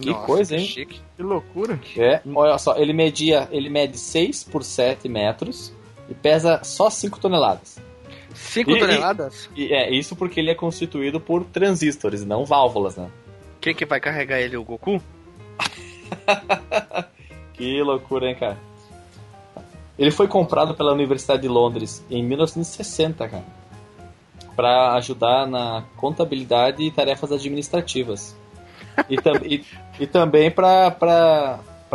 Que 0.00 0.10
Nossa, 0.10 0.26
coisa, 0.26 0.54
que 0.54 0.60
hein? 0.62 0.66
chique. 0.68 1.00
Que 1.16 1.22
loucura. 1.22 1.80
É, 1.96 2.20
olha 2.34 2.56
só, 2.58 2.76
ele 2.76 2.92
media, 2.92 3.48
ele 3.50 3.68
mede 3.68 3.98
6 3.98 4.44
por 4.44 4.62
7 4.62 5.08
metros 5.08 5.72
e 6.08 6.14
pesa 6.14 6.62
só 6.62 6.88
5 6.88 7.18
toneladas. 7.18 7.78
5 8.34 8.70
E- 8.70 8.74
e- 8.74 8.78
toneladas? 8.78 9.50
E 9.56 9.72
é 9.74 9.92
isso 9.92 10.14
porque 10.14 10.38
ele 10.38 10.50
é 10.50 10.54
constituído 10.54 11.18
por 11.18 11.44
transistores, 11.44 12.24
não 12.24 12.44
válvulas, 12.44 12.94
né? 12.96 13.10
Quem 13.60 13.74
que 13.74 13.84
vai 13.84 14.00
carregar 14.00 14.38
ele? 14.40 14.56
O 14.56 14.64
Goku? 14.64 15.00
Que 17.54 17.82
loucura, 17.82 18.28
hein, 18.28 18.36
cara? 18.36 18.56
Ele 19.98 20.12
foi 20.12 20.28
comprado 20.28 20.74
pela 20.76 20.92
Universidade 20.92 21.42
de 21.42 21.48
Londres 21.48 22.04
em 22.08 22.22
1960, 22.22 23.28
cara. 23.28 23.44
Pra 24.54 24.92
ajudar 24.94 25.44
na 25.46 25.82
contabilidade 25.96 26.84
e 26.84 26.90
tarefas 26.92 27.32
administrativas. 27.32 28.36
E, 29.08 29.16
tam- 29.16 29.40
e- 29.44 29.64
e 29.98 30.06
também 30.06 30.52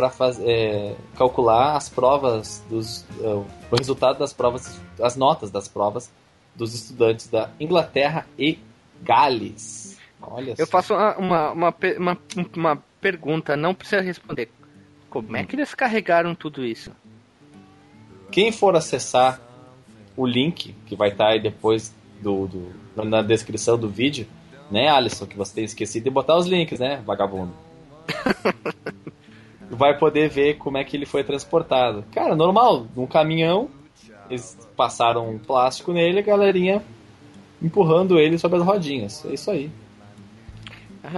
faz- 0.10 0.38
é, 0.42 0.96
calcular 1.16 1.78
as 1.78 1.88
provas, 1.88 2.62
dos, 2.70 3.06
é, 3.22 3.28
o 3.28 3.46
resultado 3.78 4.20
das 4.20 4.34
provas, 4.34 4.82
as 5.02 5.16
notas 5.16 5.50
das 5.50 5.70
provas 5.70 6.12
dos 6.54 6.74
estudantes 6.74 7.28
da 7.30 7.50
Inglaterra 7.58 8.26
e 8.38 8.60
Gales. 9.02 9.98
Olha 10.28 10.56
Eu 10.58 10.66
só. 10.66 10.72
faço 10.72 10.94
uma, 10.94 11.18
uma, 11.18 11.52
uma, 11.52 11.76
uma, 11.98 12.18
uma 12.56 12.84
pergunta, 13.02 13.56
não 13.58 13.74
precisa 13.74 14.02
responder. 14.02 14.50
Como 15.10 15.36
é 15.38 15.44
que 15.44 15.56
eles 15.56 15.74
carregaram 15.76 16.34
tudo 16.34 16.66
isso? 16.66 16.92
Quem 18.32 18.52
for 18.52 18.76
acessar 18.76 19.40
o 20.18 20.26
link 20.26 20.74
que 20.88 20.96
vai 20.96 21.10
estar 21.10 21.28
aí 21.30 21.40
depois 21.40 21.94
do, 22.22 22.48
do- 22.48 23.04
na 23.06 23.22
descrição 23.22 23.78
do 23.78 23.88
vídeo, 23.90 24.26
né, 24.72 24.88
Alisson, 24.90 25.26
que 25.28 25.38
você 25.38 25.54
tem 25.56 25.64
esquecido 25.66 26.06
de 26.06 26.10
botar 26.10 26.38
os 26.38 26.48
links, 26.48 26.80
né, 26.80 27.02
vagabundo? 27.06 27.52
vai 29.70 29.98
poder 29.98 30.30
ver 30.30 30.56
como 30.58 30.78
é 30.78 30.84
que 30.84 30.96
ele 30.98 31.06
foi 31.06 31.24
transportado. 31.24 32.04
Cara, 32.12 32.36
normal, 32.36 32.88
num 32.96 33.06
caminhão, 33.08 33.70
eles 34.30 34.58
passaram 34.76 35.30
um 35.30 35.38
plástico 35.40 35.92
nele, 35.94 36.20
a 36.20 36.24
galerinha 36.24 36.84
empurrando 37.62 38.20
ele 38.20 38.38
sobre 38.38 38.60
as 38.60 38.66
rodinhas. 38.66 39.24
É 39.26 39.34
isso 39.34 39.50
aí. 39.52 39.70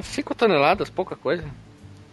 5 0.04 0.34
Ah, 0.34 0.36
toneladas, 0.36 0.90
pouca 0.90 1.16
coisa. 1.16 1.44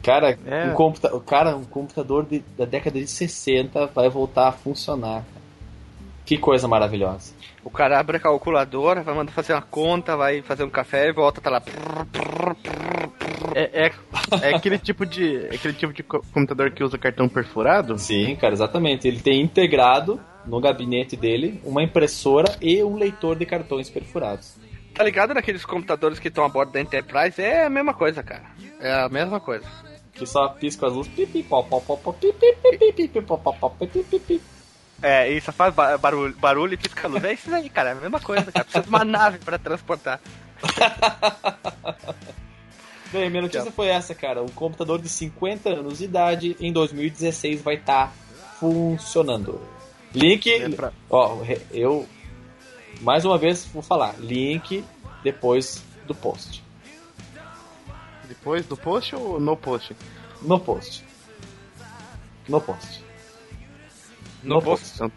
Cara, 0.02 0.36
É. 0.46 0.66
um, 0.66 0.74
computa 0.74 1.20
cara, 1.20 1.56
um 1.56 1.64
computador 1.64 2.26
de- 2.26 2.42
da 2.58 2.64
década 2.64 2.98
de 2.98 3.06
60 3.06 3.86
vai 3.86 4.08
voltar 4.08 4.48
a 4.48 4.52
funcionar. 4.52 5.22
cara. 5.22 5.42
Que 6.24 6.38
coisa 6.38 6.66
maravilhosa. 6.68 7.32
O 7.64 7.70
cara 7.70 7.98
abre 7.98 8.16
a 8.16 8.20
calculadora, 8.20 9.02
vai 9.02 9.14
mandar 9.14 9.32
fazer 9.32 9.52
uma 9.54 9.62
conta, 9.62 10.16
vai 10.16 10.40
fazer 10.42 10.64
um 10.64 10.70
café 10.70 11.08
e 11.08 11.12
volta, 11.12 11.40
tá 11.40 11.50
lá. 11.50 11.62
É, 13.54 13.86
é, 13.86 13.92
é 14.42 14.54
aquele 14.54 14.78
tipo 14.78 15.04
de. 15.04 15.46
é 15.46 15.54
aquele 15.54 15.74
tipo 15.74 15.92
de 15.92 16.02
co- 16.02 16.22
computador 16.32 16.70
que 16.70 16.82
usa 16.82 16.96
cartão 16.96 17.28
perfurado? 17.28 17.98
Sim, 17.98 18.34
cara, 18.36 18.54
exatamente. 18.54 19.06
Ele 19.06 19.20
tem 19.20 19.40
integrado 19.42 20.20
no 20.46 20.60
gabinete 20.60 21.16
dele 21.16 21.60
uma 21.64 21.82
impressora 21.82 22.56
e 22.60 22.82
um 22.82 22.96
leitor 22.96 23.36
de 23.36 23.44
cartões 23.46 23.90
perfurados. 23.90 24.54
Tá 24.94 25.04
ligado 25.04 25.34
naqueles 25.34 25.64
computadores 25.64 26.18
que 26.18 26.28
estão 26.28 26.44
a 26.44 26.48
bordo 26.48 26.72
da 26.72 26.80
Enterprise? 26.80 27.40
É 27.40 27.64
a 27.64 27.70
mesma 27.70 27.94
coisa, 27.94 28.22
cara. 28.22 28.44
É 28.80 28.92
a 28.92 29.08
mesma 29.08 29.40
coisa. 29.40 29.64
Que 30.14 30.26
só 30.26 30.48
pisca 30.48 30.86
as 30.86 30.92
luzes. 30.92 31.12
É, 35.02 35.28
isso 35.30 35.50
faz 35.52 35.74
ba- 35.74 35.98
barulho, 35.98 36.34
barulho 36.36 36.74
e 36.74 36.76
pisca 36.76 37.08
luz. 37.08 37.24
É 37.24 37.32
isso 37.32 37.52
aí, 37.52 37.68
cara. 37.68 37.90
É 37.90 37.92
a 37.92 37.96
mesma 37.96 38.20
coisa, 38.20 38.52
cara. 38.52 38.64
Precisa 38.64 38.84
de 38.84 38.88
uma 38.88 39.04
nave 39.04 39.38
pra 39.38 39.58
transportar. 39.58 40.20
Bem, 43.12 43.28
minha 43.28 43.42
notícia 43.42 43.70
foi 43.72 43.88
essa, 43.88 44.14
cara. 44.14 44.42
Um 44.42 44.48
computador 44.48 45.00
de 45.00 45.08
50 45.08 45.68
anos 45.70 45.98
de 45.98 46.04
idade 46.04 46.56
em 46.60 46.72
2016 46.72 47.60
vai 47.62 47.74
estar 47.74 48.12
funcionando. 48.58 49.60
Link. 50.14 50.50
É 50.50 50.58
Ó, 51.10 51.38
eu. 51.70 52.06
Mais 53.00 53.24
uma 53.24 53.38
vez 53.38 53.64
vou 53.66 53.82
falar. 53.82 54.14
Link 54.18 54.84
depois 55.22 55.82
do 56.06 56.14
post. 56.14 56.62
Depois 58.28 58.66
do 58.66 58.76
post 58.76 59.14
ou 59.14 59.40
no 59.40 59.56
post? 59.56 59.96
No 60.40 60.58
post. 60.58 61.04
No 62.48 62.60
post. 62.60 63.04
No 64.42 64.60
post. 64.60 64.94
Então, 64.94 65.12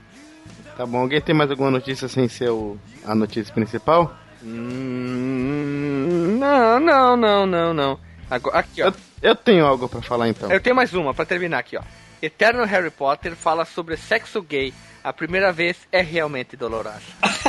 tá 0.77 0.85
bom. 0.85 0.99
Alguém 0.99 1.21
tem 1.21 1.33
mais 1.33 1.49
alguma 1.49 1.71
notícia 1.71 2.07
sem 2.07 2.27
ser 2.27 2.49
o, 2.49 2.77
a 3.03 3.15
notícia 3.15 3.53
principal? 3.53 4.15
Hum, 4.43 6.37
não, 6.39 6.79
não, 6.79 7.17
não, 7.17 7.45
não, 7.45 7.73
não. 7.73 7.99
Agora, 8.29 8.59
aqui, 8.59 8.81
ó. 8.81 8.87
Eu, 8.87 8.93
eu 9.21 9.35
tenho 9.35 9.65
algo 9.65 9.89
pra 9.89 10.01
falar 10.01 10.29
então. 10.29 10.51
Eu 10.51 10.59
tenho 10.59 10.75
mais 10.75 10.93
uma 10.93 11.13
pra 11.13 11.25
terminar 11.25 11.59
aqui, 11.59 11.77
ó. 11.77 11.81
Eterno 12.21 12.63
Harry 12.65 12.89
Potter 12.89 13.35
fala 13.35 13.65
sobre 13.65 13.97
sexo 13.97 14.41
gay. 14.41 14.73
A 15.03 15.13
primeira 15.13 15.51
vez 15.51 15.77
é 15.91 16.01
realmente 16.01 16.57
dolorosa. 16.57 17.01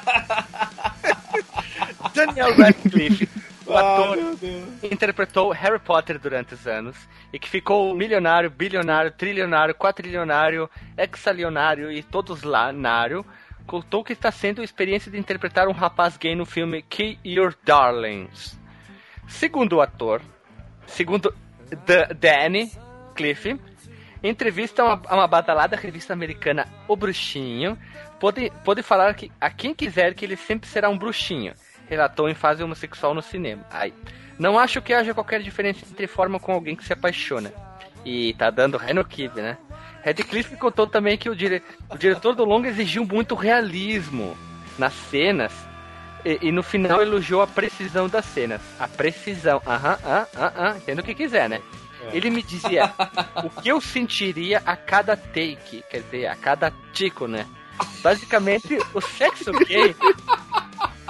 Daniel 2.14 2.54
Radcliffe, 2.56 3.28
o 3.66 3.72
ator 3.76 4.16
meu 4.16 4.36
Deus. 4.36 4.64
interpretou 4.84 5.50
Harry 5.52 5.78
Potter 5.78 6.18
durante 6.18 6.54
os 6.54 6.66
anos 6.66 6.96
e 7.32 7.38
que 7.38 7.48
ficou 7.48 7.94
milionário, 7.94 8.50
bilionário, 8.50 9.10
trilionário, 9.12 9.74
quatrilionário, 9.74 10.68
hexalionário 10.96 11.90
e 11.92 12.02
todos 12.02 12.42
lanário, 12.42 13.24
contou 13.66 14.02
que 14.02 14.12
está 14.12 14.30
sendo 14.32 14.60
a 14.60 14.64
experiência 14.64 15.10
de 15.10 15.18
interpretar 15.18 15.68
um 15.68 15.72
rapaz 15.72 16.16
gay 16.16 16.34
no 16.34 16.44
filme 16.44 16.82
Kill 16.82 17.16
Your 17.24 17.54
Darlings. 17.64 18.58
Segundo 19.28 19.76
o 19.76 19.80
ator, 19.80 20.20
segundo 20.86 21.32
D- 21.86 22.14
Danny 22.14 22.72
Cliff, 23.14 23.60
entrevista 24.28 24.82
a 24.82 24.84
uma, 24.84 25.02
a 25.06 25.14
uma 25.16 25.26
badalada 25.26 25.76
revista 25.76 26.12
americana 26.12 26.66
O 26.86 26.96
Bruxinho, 26.96 27.78
pode, 28.18 28.52
pode 28.64 28.82
falar 28.82 29.14
que 29.14 29.30
a 29.40 29.50
quem 29.50 29.74
quiser 29.74 30.14
que 30.14 30.24
ele 30.24 30.36
sempre 30.36 30.68
será 30.68 30.88
um 30.88 30.98
bruxinho, 30.98 31.54
relatou 31.88 32.28
em 32.28 32.34
fase 32.34 32.62
homossexual 32.62 33.14
no 33.14 33.22
cinema. 33.22 33.64
Ai, 33.70 33.92
não 34.38 34.58
acho 34.58 34.80
que 34.80 34.94
haja 34.94 35.14
qualquer 35.14 35.42
diferença 35.42 35.84
entre 35.90 36.06
forma 36.06 36.38
com 36.38 36.52
alguém 36.52 36.76
que 36.76 36.84
se 36.84 36.92
apaixona. 36.92 37.52
E 38.04 38.32
tá 38.34 38.50
dando 38.50 38.78
ré 38.78 38.92
no 38.92 39.04
kibe, 39.04 39.42
né? 39.42 39.58
Radcliffe 40.04 40.56
contou 40.56 40.86
também 40.86 41.18
que 41.18 41.28
o, 41.28 41.36
dire... 41.36 41.62
o 41.90 41.98
diretor 41.98 42.34
do 42.34 42.44
longa 42.44 42.68
exigiu 42.68 43.04
muito 43.04 43.34
realismo 43.34 44.36
nas 44.78 44.94
cenas 44.94 45.52
e, 46.24 46.38
e 46.48 46.52
no 46.52 46.62
final 46.62 47.02
elogiou 47.02 47.42
a 47.42 47.46
precisão 47.46 48.08
das 48.08 48.24
cenas. 48.24 48.62
A 48.78 48.88
precisão, 48.88 49.60
aham, 49.66 49.98
aham, 50.04 50.26
aham, 50.36 50.76
entenda 50.78 51.02
o 51.02 51.04
que 51.04 51.14
quiser, 51.14 51.48
né? 51.48 51.60
Ele 52.12 52.30
me 52.30 52.42
dizia 52.42 52.92
o 53.44 53.50
que 53.50 53.68
eu 53.68 53.80
sentiria 53.80 54.62
a 54.64 54.76
cada 54.76 55.16
take, 55.16 55.84
quer 55.90 56.02
dizer, 56.02 56.26
a 56.26 56.36
cada 56.36 56.72
tico, 56.92 57.26
né? 57.26 57.46
Basicamente, 58.02 58.78
o 58.94 59.00
sexo 59.00 59.52
gay, 59.66 59.94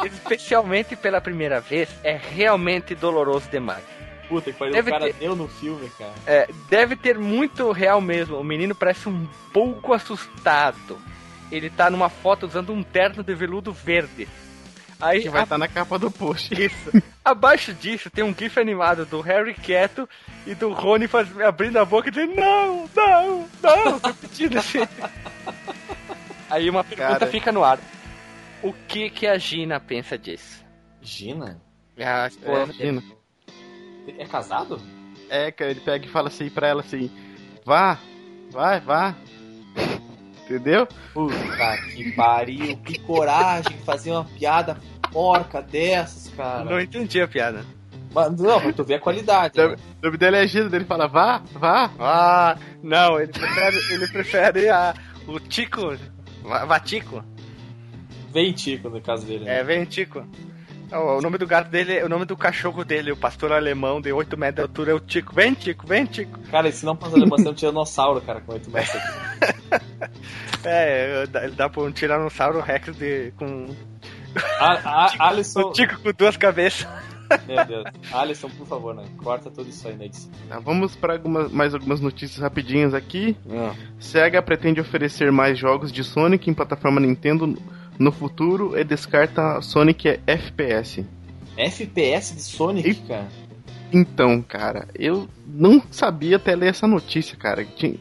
especialmente 0.04 0.96
pela 0.96 1.20
primeira 1.20 1.60
vez, 1.60 1.88
é 2.02 2.16
realmente 2.16 2.94
doloroso 2.94 3.48
demais. 3.50 3.82
Puta 4.28 4.52
que 4.52 4.58
pariu, 4.58 4.72
Deve 4.72 4.90
o 4.90 4.92
cara 4.92 5.04
ter- 5.06 5.14
deu 5.14 5.34
no 5.34 5.48
filme, 5.48 5.90
cara. 5.98 6.12
É, 6.26 6.48
deve 6.68 6.94
ter 6.94 7.18
muito 7.18 7.72
real 7.72 8.00
mesmo. 8.00 8.36
O 8.38 8.44
menino 8.44 8.74
parece 8.74 9.08
um 9.08 9.26
pouco 9.52 9.92
assustado. 9.92 10.98
Ele 11.50 11.68
tá 11.68 11.90
numa 11.90 12.08
foto 12.08 12.46
usando 12.46 12.72
um 12.72 12.82
terno 12.82 13.24
de 13.24 13.34
veludo 13.34 13.72
verde. 13.72 14.28
Aí, 15.00 15.22
Que 15.22 15.28
vai 15.30 15.40
a- 15.40 15.44
estar 15.44 15.56
na 15.58 15.66
capa 15.68 15.98
do 15.98 16.10
post. 16.10 16.52
isso. 16.54 16.90
Abaixo 17.24 17.72
disso 17.72 18.10
tem 18.10 18.22
um 18.24 18.34
gif 18.36 18.58
animado 18.60 19.06
do 19.06 19.20
Harry 19.20 19.54
quieto 19.54 20.08
e 20.46 20.54
do 20.54 20.72
Rony 20.72 21.06
faz, 21.08 21.28
abrindo 21.40 21.78
a 21.78 21.84
boca 21.84 22.08
e 22.08 22.10
dizendo 22.10 22.34
não, 22.34 22.88
não, 22.94 23.48
não, 23.62 23.98
repetindo 24.04 24.58
assim. 24.58 24.80
Aí 26.48 26.68
uma 26.68 26.82
pergunta 26.84 27.18
Cara. 27.20 27.26
fica 27.30 27.52
no 27.52 27.62
ar. 27.64 27.78
O 28.62 28.72
que 28.88 29.08
que 29.10 29.26
a 29.26 29.38
Gina 29.38 29.80
pensa 29.80 30.18
disso? 30.18 30.62
Gina? 31.00 31.60
A 31.98 32.26
esposa 32.26 32.72
dele. 32.72 32.88
Imagina. 32.88 33.02
É 34.18 34.26
casado? 34.26 34.80
É, 35.28 35.50
cara, 35.52 35.70
ele 35.70 35.80
pega 35.80 36.04
e 36.04 36.08
fala 36.08 36.28
assim 36.28 36.50
pra 36.50 36.66
ela 36.68 36.80
assim: 36.80 37.10
vá, 37.64 37.98
vai, 38.50 38.80
vá. 38.80 39.14
Entendeu? 40.50 40.88
Puta 41.14 41.76
que 41.94 42.10
pariu, 42.12 42.76
que 42.78 42.98
coragem 42.98 43.76
de 43.76 43.84
fazer 43.84 44.10
uma 44.10 44.24
piada 44.24 44.76
porca 45.12 45.62
dessas, 45.62 46.32
cara. 46.34 46.64
Não 46.64 46.80
entendi 46.80 47.20
a 47.20 47.28
piada. 47.28 47.64
Mas, 48.12 48.36
não, 48.36 48.60
mas 48.60 48.74
tu 48.74 48.82
vê 48.82 48.94
a 48.94 48.98
qualidade. 48.98 49.60
O 49.60 49.68
né? 49.68 49.76
nome 50.02 50.16
dele 50.16 50.36
é 50.38 50.46
ele 50.74 50.84
fala: 50.84 51.06
vá, 51.06 51.40
vá. 51.52 51.90
Ah, 52.00 52.56
não, 52.82 53.20
ele 53.20 53.32
prefere, 53.32 53.76
ele 53.94 54.08
prefere 54.08 54.68
a, 54.68 54.92
o 55.28 55.38
Tico, 55.38 55.96
Va- 56.42 56.64
Vatico. 56.64 57.24
Vem 58.32 58.52
Tico 58.52 58.88
no 58.88 59.00
caso 59.00 59.24
dele. 59.26 59.44
né? 59.44 59.60
É, 59.60 59.62
vem 59.64 59.84
Tico. 59.84 60.26
O, 60.92 61.20
nome 61.20 61.38
do 61.38 61.46
gato 61.46 61.70
dele, 61.70 62.02
o 62.02 62.08
nome 62.08 62.24
do 62.24 62.36
cachorro 62.36 62.84
dele, 62.84 63.12
o 63.12 63.16
pastor 63.16 63.52
alemão 63.52 64.00
de 64.00 64.12
8 64.12 64.36
metros 64.36 64.56
de 64.56 64.62
altura 64.62 64.90
é 64.90 64.94
o 64.94 65.00
Tico. 65.00 65.34
Vem, 65.34 65.54
Tico, 65.54 65.86
vem, 65.86 66.04
Tico. 66.04 66.38
Cara, 66.50 66.68
esse 66.68 66.84
não 66.84 66.96
passa 66.96 67.16
alemão, 67.16 67.38
é 67.38 67.48
um 67.48 67.54
tiranossauro, 67.54 68.20
cara, 68.20 68.40
com 68.40 68.52
8 68.52 68.70
metros. 68.70 69.02
É, 70.62 71.24
ele 71.42 71.52
dá 71.52 71.70
pra 71.70 71.82
um 71.82 71.90
tiranossauro 71.90 72.60
rex 72.60 72.94
de, 72.94 73.32
com 73.38 73.74
A, 74.58 74.72
a, 74.74 75.10
Alisson. 75.28 75.60
o 75.62 75.72
Tico 75.72 75.98
com 76.02 76.12
duas 76.12 76.36
cabeças. 76.36 76.86
Meu 77.46 77.64
Deus. 77.64 77.84
Alisson, 78.12 78.50
por 78.50 78.66
favor, 78.66 78.94
né? 78.94 79.04
Corta 79.16 79.50
tudo 79.50 79.70
isso 79.70 79.86
aí 79.88 79.96
na 79.96 80.04
edição. 80.04 80.30
Tá, 80.48 80.58
vamos 80.58 80.96
para 80.96 81.14
algumas, 81.14 81.50
mais 81.50 81.72
algumas 81.72 82.00
notícias 82.00 82.40
rapidinhas 82.40 82.92
aqui. 82.92 83.36
Sega 83.98 84.42
pretende 84.42 84.80
oferecer 84.80 85.30
mais 85.30 85.58
jogos 85.58 85.90
de 85.92 86.02
Sonic 86.04 86.50
em 86.50 86.54
plataforma 86.54 87.00
Nintendo 87.00 87.56
no 88.00 88.10
futuro 88.10 88.76
e 88.78 88.82
descarta 88.82 89.60
Sonic 89.60 90.18
FPS. 90.26 91.04
FPS 91.54 92.34
de 92.34 92.40
Sonic, 92.40 92.88
E- 92.88 92.94
cara. 92.94 93.28
Então, 93.92 94.40
cara, 94.40 94.88
eu 94.94 95.28
não 95.46 95.82
sabia 95.90 96.36
até 96.36 96.54
ler 96.56 96.68
essa 96.68 96.86
notícia, 96.86 97.36
cara. 97.36 97.64
Tinha, 97.76 97.96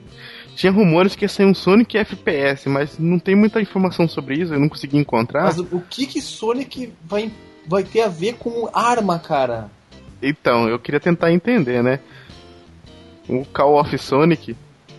tinha 0.56 0.72
rumores 0.72 1.16
que 1.16 1.26
ia 1.26 1.30
sair 1.30 1.48
um 1.48 1.54
Sonic 1.54 1.98
FPS, 1.98 2.70
mas 2.70 2.98
não 2.98 3.20
tem 3.20 3.36
muita 3.36 3.60
informação 3.60 4.08
sobre 4.08 4.36
isso, 4.36 4.54
eu 4.54 4.60
não 4.60 4.70
consegui 4.70 4.98
encontrar. 4.98 5.44
Mas 5.46 5.58
o, 5.60 5.82
que 5.82 6.06
que 6.06 6.22
Sonic 6.22 6.94
vai, 7.04 7.30
vai 7.68 7.84
ter 7.84 8.02
a 8.02 8.08
ver 8.08 8.36
com 8.36 8.70
arma, 8.72 9.20
cara? 9.20 9.70
Então, 10.22 10.70
eu 10.70 10.80
queria 10.80 11.00
tentar 11.00 11.34
entender, 11.34 11.84
né? 11.84 12.00
O 13.28 13.44
Call 13.46 13.80
of 13.82 13.98
Sonic. 13.98 14.56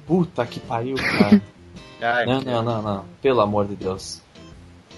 Puta 0.07 0.45
que 0.45 0.61
pariu, 0.61 0.97
cara. 2.00 2.26
Não, 2.26 2.40
não, 2.40 2.62
não, 2.62 2.83
não. 2.83 3.04
Pelo 3.23 3.40
amor 3.40 3.66
de 3.66 3.76
Deus. 3.76 4.21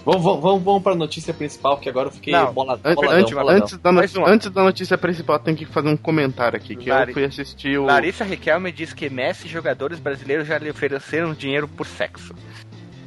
Vamos, 0.05 0.21
vamos, 0.21 0.41
vamos, 0.41 0.63
vamos 0.63 0.83
pra 0.83 0.95
notícia 0.95 1.33
principal, 1.33 1.77
que 1.77 1.87
agora 1.87 2.09
eu 2.09 2.11
fiquei 2.11 2.33
Não, 2.33 2.51
bola, 2.53 2.75
boladão, 2.77 3.09
antes, 3.17 3.33
boladão. 3.33 3.61
antes 3.63 3.77
da 3.77 3.91
no- 3.91 4.01
antes 4.27 4.49
da 4.51 4.63
notícia 4.63 4.97
principal, 4.97 5.39
tem 5.39 5.55
que 5.55 5.65
fazer 5.65 5.87
um 5.87 5.95
comentário 5.95 6.57
aqui. 6.57 6.75
Que 6.75 6.89
Lari- 6.89 7.11
eu 7.11 7.13
fui 7.13 7.23
assistir 7.23 7.77
o. 7.79 7.85
Larissa 7.85 8.25
Riquelme 8.25 8.71
diz 8.71 8.91
que 8.91 9.09
Messi 9.09 9.47
e 9.47 9.49
jogadores 9.49 9.99
brasileiros 9.99 10.45
já 10.45 10.57
lhe 10.57 10.69
ofereceram 10.69 11.33
dinheiro 11.33 11.69
por 11.69 11.87
sexo. 11.87 12.35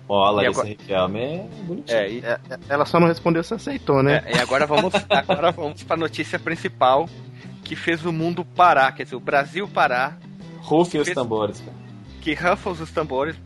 Ó, 0.09 0.25
a 0.25 0.31
Larissa 0.31 0.61
agora- 0.61 0.69
Riquelme 0.69 1.21
é 1.21 1.49
bonitinha. 1.65 1.99
É, 1.99 2.11
e, 2.11 2.19
É, 2.25 2.38
Ela 2.69 2.87
só 2.87 2.99
não 2.99 3.09
respondeu 3.09 3.43
se 3.45 3.53
aceitou, 3.53 4.03
né? 4.03 4.23
é, 4.25 4.37
e 4.37 4.41
agora 4.41 4.65
vamos 4.67 4.95
agora 5.11 5.50
vamos 5.53 5.83
para 5.83 5.97
notícia 5.99 6.38
principal 6.38 7.09
que 7.62 7.76
fez 7.76 8.07
o 8.07 8.12
mundo 8.12 8.43
parar, 8.45 8.93
quer 8.93 9.03
dizer, 9.05 9.17
o 9.17 9.21
Brasil 9.21 9.69
parar, 9.69 10.19
Rufem 10.61 11.00
os 11.00 11.07
Fez- 11.09 11.15
tambores, 11.15 11.61
cara. 11.61 11.76
que 12.23 12.33
ruffle 12.33 12.73
os 12.73 12.91
tambores. 12.91 13.37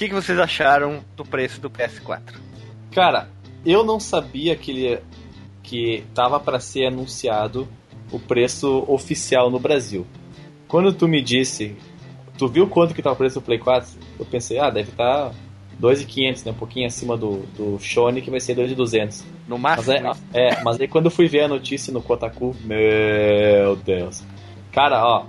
O 0.00 0.02
que, 0.02 0.08
que 0.08 0.14
vocês 0.14 0.38
acharam 0.38 1.04
do 1.14 1.26
preço 1.26 1.60
do 1.60 1.68
PS4? 1.68 2.22
Cara, 2.90 3.28
eu 3.66 3.84
não 3.84 4.00
sabia 4.00 4.56
que 4.56 4.70
ele 4.70 5.02
que 5.62 6.02
tava 6.14 6.40
para 6.40 6.58
ser 6.58 6.86
anunciado 6.86 7.68
o 8.10 8.18
preço 8.18 8.82
oficial 8.88 9.50
no 9.50 9.58
Brasil. 9.58 10.06
Quando 10.66 10.90
tu 10.94 11.06
me 11.06 11.20
disse, 11.20 11.76
tu 12.38 12.48
viu 12.48 12.66
quanto 12.66 12.94
que 12.94 13.02
tá 13.02 13.12
o 13.12 13.14
preço 13.14 13.40
do 13.40 13.44
Play 13.44 13.58
4? 13.58 13.90
Eu 14.18 14.24
pensei, 14.24 14.58
ah, 14.58 14.70
deve 14.70 14.88
estar 14.88 15.32
tá 15.32 15.34
2.500, 15.78 16.46
né? 16.46 16.52
Um 16.52 16.54
pouquinho 16.54 16.86
acima 16.86 17.14
do, 17.14 17.40
do 17.54 17.78
Sony, 17.78 18.22
que 18.22 18.30
vai 18.30 18.40
ser 18.40 18.56
2.200. 18.56 19.22
No 19.46 19.58
Mas 19.58 19.86
máximo, 19.86 20.16
é, 20.32 20.48
é, 20.48 20.62
mas 20.62 20.80
aí 20.80 20.88
quando 20.88 21.04
eu 21.04 21.10
fui 21.10 21.28
ver 21.28 21.42
a 21.42 21.48
notícia 21.48 21.92
no 21.92 22.00
Kotaku, 22.00 22.56
meu 22.64 23.76
Deus. 23.76 24.24
Cara, 24.72 25.04
ó, 25.04 25.26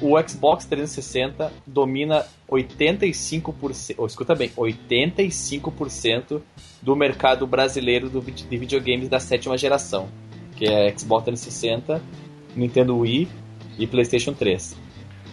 o 0.00 0.20
Xbox 0.20 0.64
360 0.64 1.52
domina 1.66 2.26
85%, 2.50 3.94
oh, 3.98 4.06
escuta 4.06 4.34
bem, 4.34 4.50
85% 4.50 6.40
do 6.82 6.96
mercado 6.96 7.46
brasileiro 7.46 8.08
do, 8.08 8.20
de 8.20 8.56
videogames 8.56 9.08
da 9.08 9.18
sétima 9.18 9.56
geração, 9.56 10.08
que 10.56 10.66
é 10.66 10.96
Xbox 10.96 11.24
360, 11.24 12.02
Nintendo 12.54 12.98
Wii 12.98 13.28
e 13.78 13.86
PlayStation 13.86 14.32
3. 14.32 14.76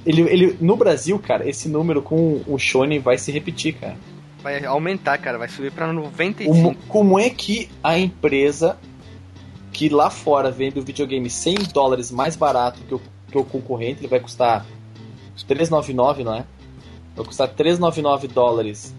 Ele, 0.06 0.22
ele, 0.22 0.58
no 0.60 0.76
Brasil, 0.76 1.20
cara, 1.20 1.48
esse 1.48 1.70
número 1.70 2.02
com 2.02 2.42
o 2.48 2.58
Sony 2.58 2.98
vai 2.98 3.18
se 3.18 3.32
repetir, 3.32 3.76
cara. 3.76 3.96
vai 4.42 4.64
aumentar, 4.66 5.18
cara, 5.20 5.38
vai 5.38 5.48
subir 5.48 5.72
para 5.72 5.88
Como, 5.88 6.02
95. 6.06 6.76
como 6.88 7.20
é 7.20 7.30
que 7.30 7.70
a 7.84 8.00
empresa 8.00 8.80
que 9.72 9.90
lá 9.90 10.10
fora 10.10 10.52
vende 10.52 10.80
o 10.80 10.84
videogame 10.84 11.30
100 11.30 11.56
dólares 11.74 12.12
mais 12.12 12.36
barato 12.36 12.82
que 12.88 12.96
o, 12.96 13.02
que 13.32 13.38
o 13.38 13.44
concorrente, 13.44 14.02
ele 14.02 14.08
vai 14.08 14.20
custar 14.20 14.66
399, 15.48 16.24
não 16.24 16.36
é? 16.36 16.46
Vai 17.16 17.26
custar 17.26 17.48
399 17.50 18.28
dólares 18.28 18.94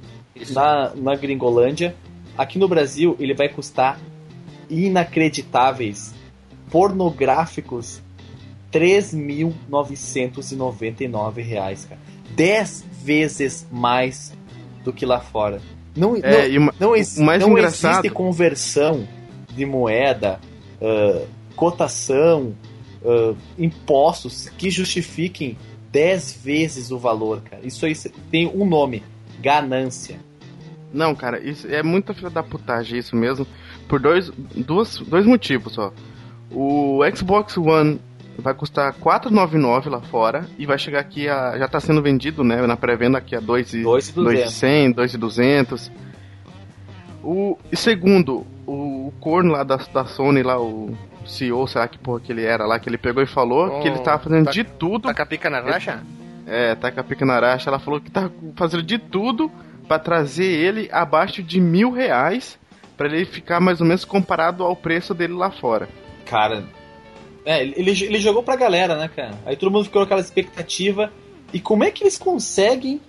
na, 0.51 0.93
na 0.95 1.15
Gringolândia. 1.15 1.95
Aqui 2.37 2.59
no 2.59 2.67
Brasil, 2.67 3.15
ele 3.21 3.35
vai 3.35 3.49
custar 3.49 3.99
inacreditáveis, 4.71 6.15
pornográficos, 6.71 8.01
3.999 8.73 11.43
reais, 11.43 11.85
cara. 11.85 12.01
10 12.35 12.85
vezes 13.03 13.67
mais 13.71 14.33
do 14.85 14.93
que 14.93 15.05
lá 15.05 15.21
fora. 15.21 15.61
Não, 15.95 16.15
não, 16.15 16.25
É, 16.25 16.49
uma- 16.59 16.75
não, 16.81 16.97
ex- 16.97 17.19
não 17.19 17.51
engraçado- 17.51 17.93
existe 18.01 18.09
conversão 18.11 19.07
de 19.55 19.67
moeda, 19.67 20.41
ah, 20.81 21.23
cotação, 21.55 22.55
ah, 23.05 23.35
impostos 23.59 24.49
que 24.51 24.71
justifiquem 24.71 25.57
10 25.91 26.41
vezes 26.43 26.91
o 26.91 26.99
valor, 26.99 27.43
cara. 27.43 27.65
Isso 27.65 27.85
aí 27.85 27.95
tem 28.31 28.47
um 28.49 28.65
nome: 28.65 29.03
ganância. 29.41 30.19
Não, 30.93 31.15
cara, 31.15 31.41
isso 31.41 31.67
é 31.69 31.83
muita 31.83 32.15
filha 32.15 32.31
da 32.31 32.43
putagem 32.43 32.99
isso 32.99 33.17
mesmo. 33.17 33.47
Por 33.89 34.01
dois, 34.01 34.31
duas, 34.55 34.99
dois 34.99 35.27
motivos 35.27 35.75
só. 35.75 35.93
O 36.51 37.01
Xbox 37.15 37.57
One 37.57 37.99
vai 38.39 38.55
custar 38.55 38.93
499 38.95 39.91
lá 39.91 40.01
fora 40.01 40.47
e 40.59 40.67
vai 40.67 40.79
chegar 40.79 41.01
aqui 41.01 41.29
a. 41.29 41.59
Já 41.59 41.69
tá 41.69 41.81
sendo 41.81 42.03
vendido, 42.03 42.45
né? 42.45 42.67
Na 42.67 42.77
pré-venda 42.77 43.19
aqui 43.19 43.35
a 43.35 43.41
2 43.41 43.75
e 43.75 43.83
2,200. 43.83 44.15
2,100, 44.15 44.93
2,200. 44.93 45.93
O 47.23 47.57
e 47.71 47.77
segundo, 47.77 48.47
o, 48.67 49.09
o 49.09 49.15
corno 49.21 49.53
lá 49.53 49.63
da, 49.63 49.77
da 49.77 50.05
Sony, 50.05 50.43
lá, 50.43 50.61
o 50.61 50.97
CEO, 51.27 51.67
sei 51.67 51.81
lá 51.81 51.89
que 51.89 51.99
porra 51.99 52.21
que 52.21 52.33
ele 52.33 52.45
era 52.45 52.67
lá, 52.67 52.79
que 52.79 52.89
ele 52.89 52.99
pegou 52.99 53.23
e 53.23 53.27
falou 53.27 53.79
Oh, 53.79 53.81
que 53.81 53.89
ele 53.89 53.99
tava 54.01 54.23
fazendo 54.23 54.45
tá- 54.47 54.51
de 54.51 54.65
tudo 54.65 55.09
Tá 55.09 55.15
com 55.15 55.23
a 55.23 55.27
pica 55.27 55.49
na 55.51 55.61
racha? 55.61 56.03
é, 56.47 56.75
tá 56.75 56.91
com 56.91 57.01
a 57.01 57.05
pica 57.05 57.25
na 57.25 57.35
araxa. 57.35 57.71
Ela 57.71 57.79
falou 57.79 58.01
que 58.01 58.11
tá 58.11 58.31
fazendo 58.57 58.83
de 58.83 58.99
tudo 58.99 59.51
pra 59.89 59.99
trazer 59.99 60.45
ele 60.45 60.89
abaixo 60.93 61.43
de 61.43 61.61
mil 61.61 61.91
reais 61.91 62.59
pra 62.97 63.07
ele 63.09 63.25
ficar 63.25 63.61
mais 63.61 63.81
ou 63.81 63.87
menos 63.87 64.05
comparado 64.05 64.63
ao 64.65 64.75
preço 64.77 65.13
dele 65.15 65.33
lá 65.35 65.51
fora. 65.51 65.89
Cara, 66.27 66.65
é, 67.45 67.63
ele, 67.63 67.91
ele 67.91 68.19
jogou 68.19 68.43
pra 68.43 68.55
galera, 68.57 68.97
né, 68.97 69.09
cara? 69.15 69.33
Aí 69.47 69.57
todo 69.57 69.71
mundo 69.73 69.85
ficou 69.85 70.01
com 70.03 70.07
aquela 70.07 70.21
expectativa. 70.21 71.13
E 71.53 71.61
como 71.61 71.85
é 71.85 71.91
que 71.91 72.03
eles 72.05 72.17
conseguem 72.17 73.01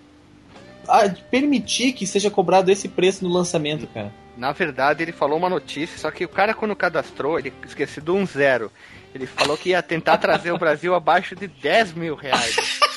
ah, 0.88 1.10
permitir 1.32 1.93
que 1.93 2.06
seja 2.06 2.30
cobrado 2.30 2.69
esse 2.71 2.89
preço 2.89 3.23
no 3.23 3.34
lançamento, 3.34 3.88
cara? 3.88 4.12
Na 4.37 4.51
verdade, 4.51 5.03
ele 5.03 5.11
falou 5.11 5.37
uma 5.37 5.49
notícia, 5.49 5.97
só 5.97 6.09
que 6.09 6.25
o 6.25 6.29
cara 6.29 6.53
quando 6.53 6.75
cadastrou, 6.75 7.37
ele 7.37 7.53
esqueceu 7.65 8.03
de 8.03 8.11
um 8.11 8.25
zero. 8.25 8.71
Ele 9.13 9.27
falou 9.27 9.55
que 9.55 9.69
ia 9.69 9.81
tentar 9.83 10.17
trazer 10.17 10.51
o 10.51 10.57
Brasil 10.57 10.93
abaixo 10.95 11.35
de 11.35 11.47
10 11.47 11.93
mil 11.93 12.15
reais. 12.15 12.55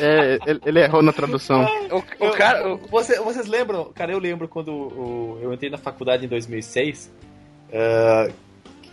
É, 0.00 0.38
ele, 0.64 0.80
errou 0.80 1.02
na 1.02 1.12
tradução. 1.12 1.66
O, 1.90 2.26
o 2.28 2.30
cara. 2.30 2.68
o- 2.72 2.76
Você- 2.88 3.18
vocês 3.18 3.46
lembram? 3.48 3.86
Cara, 3.92 4.12
eu 4.12 4.18
lembro 4.20 4.46
quando 4.46 4.68
o- 4.72 5.38
eu 5.42 5.52
entrei 5.52 5.68
na 5.70 5.78
faculdade 5.78 6.24
em 6.24 6.28
2006. 6.28 7.10
ah, 7.72 8.30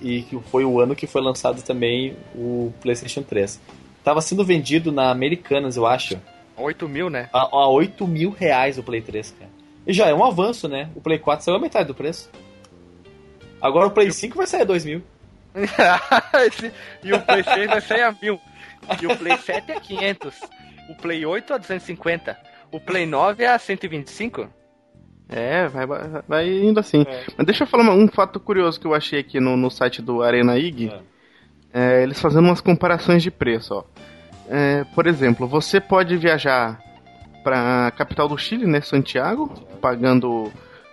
e 0.01 0.23
que 0.23 0.37
foi 0.49 0.65
o 0.65 0.81
ano 0.81 0.95
que 0.95 1.05
foi 1.07 1.21
lançado 1.21 1.61
também 1.61 2.17
o 2.33 2.73
PlayStation 2.81 3.21
3. 3.21 3.61
Tava 4.03 4.19
sendo 4.19 4.43
vendido 4.43 4.91
na 4.91 5.11
Americanas, 5.11 5.77
eu 5.77 5.85
acho. 5.85 6.19
8 6.57 6.87
mil, 6.89 7.09
né? 7.09 7.29
a, 7.33 7.39
a 7.41 7.69
8 7.69 8.07
mil 8.07 8.31
reais 8.31 8.77
o 8.77 8.83
Play 8.83 9.01
3, 9.01 9.31
cara. 9.37 9.51
E 9.87 9.93
já 9.93 10.07
é 10.07 10.13
um 10.13 10.23
avanço, 10.23 10.67
né? 10.67 10.89
O 10.95 11.01
Play 11.01 11.19
4 11.19 11.45
saiu 11.45 11.57
a 11.57 11.59
metade 11.59 11.87
do 11.87 11.93
preço. 11.95 12.29
Agora 13.61 13.87
o 13.87 13.91
Play 13.91 14.11
5 14.11 14.35
vai 14.37 14.47
sair 14.47 14.61
a 14.61 14.65
2 14.65 14.85
mil. 14.85 15.01
Esse- 16.47 16.71
e 17.03 17.13
o 17.13 17.21
Play 17.21 17.43
6 17.43 17.67
vai 17.67 17.81
sair 17.81 18.01
a 18.03 18.15
mil. 18.21 18.39
E 19.01 19.07
o 19.07 19.15
Play 19.17 19.37
7 19.37 19.71
é 19.71 19.79
500. 19.79 20.35
O 20.89 20.95
Play 20.95 21.25
8 21.25 21.53
a 21.53 21.57
250. 21.57 22.37
O 22.71 22.79
Play 22.79 23.05
9 23.05 23.43
é 23.43 23.47
a 23.47 23.57
125. 23.59 24.49
É, 25.29 25.67
vai, 25.67 25.85
vai, 26.27 26.47
indo 26.47 26.79
assim. 26.79 27.03
É. 27.07 27.25
Mas 27.37 27.45
deixa 27.47 27.63
eu 27.63 27.67
falar 27.67 27.89
um 27.91 28.07
fato 28.07 28.39
curioso 28.39 28.79
que 28.79 28.85
eu 28.85 28.93
achei 28.93 29.19
aqui 29.19 29.39
no, 29.39 29.57
no 29.57 29.71
site 29.71 30.01
do 30.01 30.21
Arena 30.21 30.57
IG. 30.57 30.91
É, 31.73 32.03
eles 32.03 32.21
fazendo 32.21 32.45
umas 32.45 32.61
comparações 32.61 33.23
de 33.23 33.31
preço, 33.31 33.73
ó. 33.73 33.83
É, 34.49 34.83
por 34.93 35.07
exemplo, 35.07 35.47
você 35.47 35.79
pode 35.79 36.17
viajar 36.17 36.77
para 37.43 37.91
capital 37.91 38.27
do 38.27 38.37
Chile, 38.37 38.65
né, 38.65 38.81
Santiago, 38.81 39.47
pagando 39.79 40.51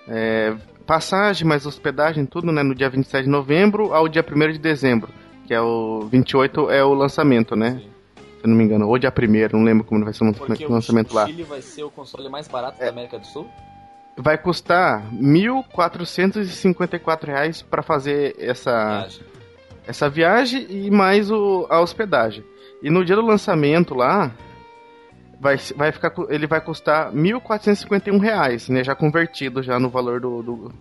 é, 0.08 0.54
passagem, 0.86 1.46
mais 1.46 1.64
hospedagem, 1.64 2.26
tudo, 2.26 2.52
né, 2.52 2.62
no 2.62 2.74
dia 2.74 2.90
27 2.90 3.24
de 3.24 3.30
novembro 3.30 3.94
ao 3.94 4.06
dia 4.08 4.22
1 4.22 4.52
de 4.52 4.58
dezembro, 4.58 5.08
que 5.46 5.54
é 5.54 5.60
o 5.60 6.00
28 6.10 6.70
é 6.70 6.84
o 6.84 6.92
lançamento, 6.92 7.56
né? 7.56 7.80
Sim. 7.82 7.88
Se 8.40 8.46
não 8.46 8.56
me 8.56 8.64
engano, 8.64 8.88
ou 8.88 8.98
dia 8.98 9.12
1 9.16 9.56
não 9.56 9.64
lembro 9.64 9.84
como 9.84 10.04
vai 10.04 10.12
ser 10.12 10.24
o 10.24 10.34
Porque 10.34 10.66
lançamento, 10.66 11.12
o 11.12 11.14
lá. 11.14 11.26
Chile 11.26 11.44
vai 11.44 11.62
ser 11.62 11.84
o 11.84 11.90
console 11.90 12.28
mais 12.28 12.48
barato 12.48 12.80
da 12.80 12.88
América 12.88 13.16
do 13.18 13.26
Sul. 13.26 13.48
vai 14.16 14.36
custar 14.36 15.08
1.454 15.12 17.24
reais 17.24 17.62
para 17.62 17.82
fazer 17.82 18.34
essa, 18.38 19.06
essa 19.86 20.10
viagem 20.10 20.66
e 20.68 20.90
mais 20.90 21.30
o, 21.30 21.66
a 21.70 21.80
hospedagem. 21.80 22.44
E 22.82 22.90
no 22.90 23.04
dia 23.04 23.16
do 23.16 23.22
lançamento 23.22 23.94
lá, 23.94 24.32
vai, 25.40 25.56
vai 25.76 25.92
ficar, 25.92 26.12
ele 26.28 26.46
vai 26.46 26.60
custar 26.60 27.12
1.451 27.12 28.20
reais, 28.20 28.68
né? 28.68 28.82
Já 28.82 28.94
convertido 28.94 29.62
já 29.62 29.78
no 29.78 29.88
valor 29.88 30.20
do, 30.20 30.42
do 30.42 30.74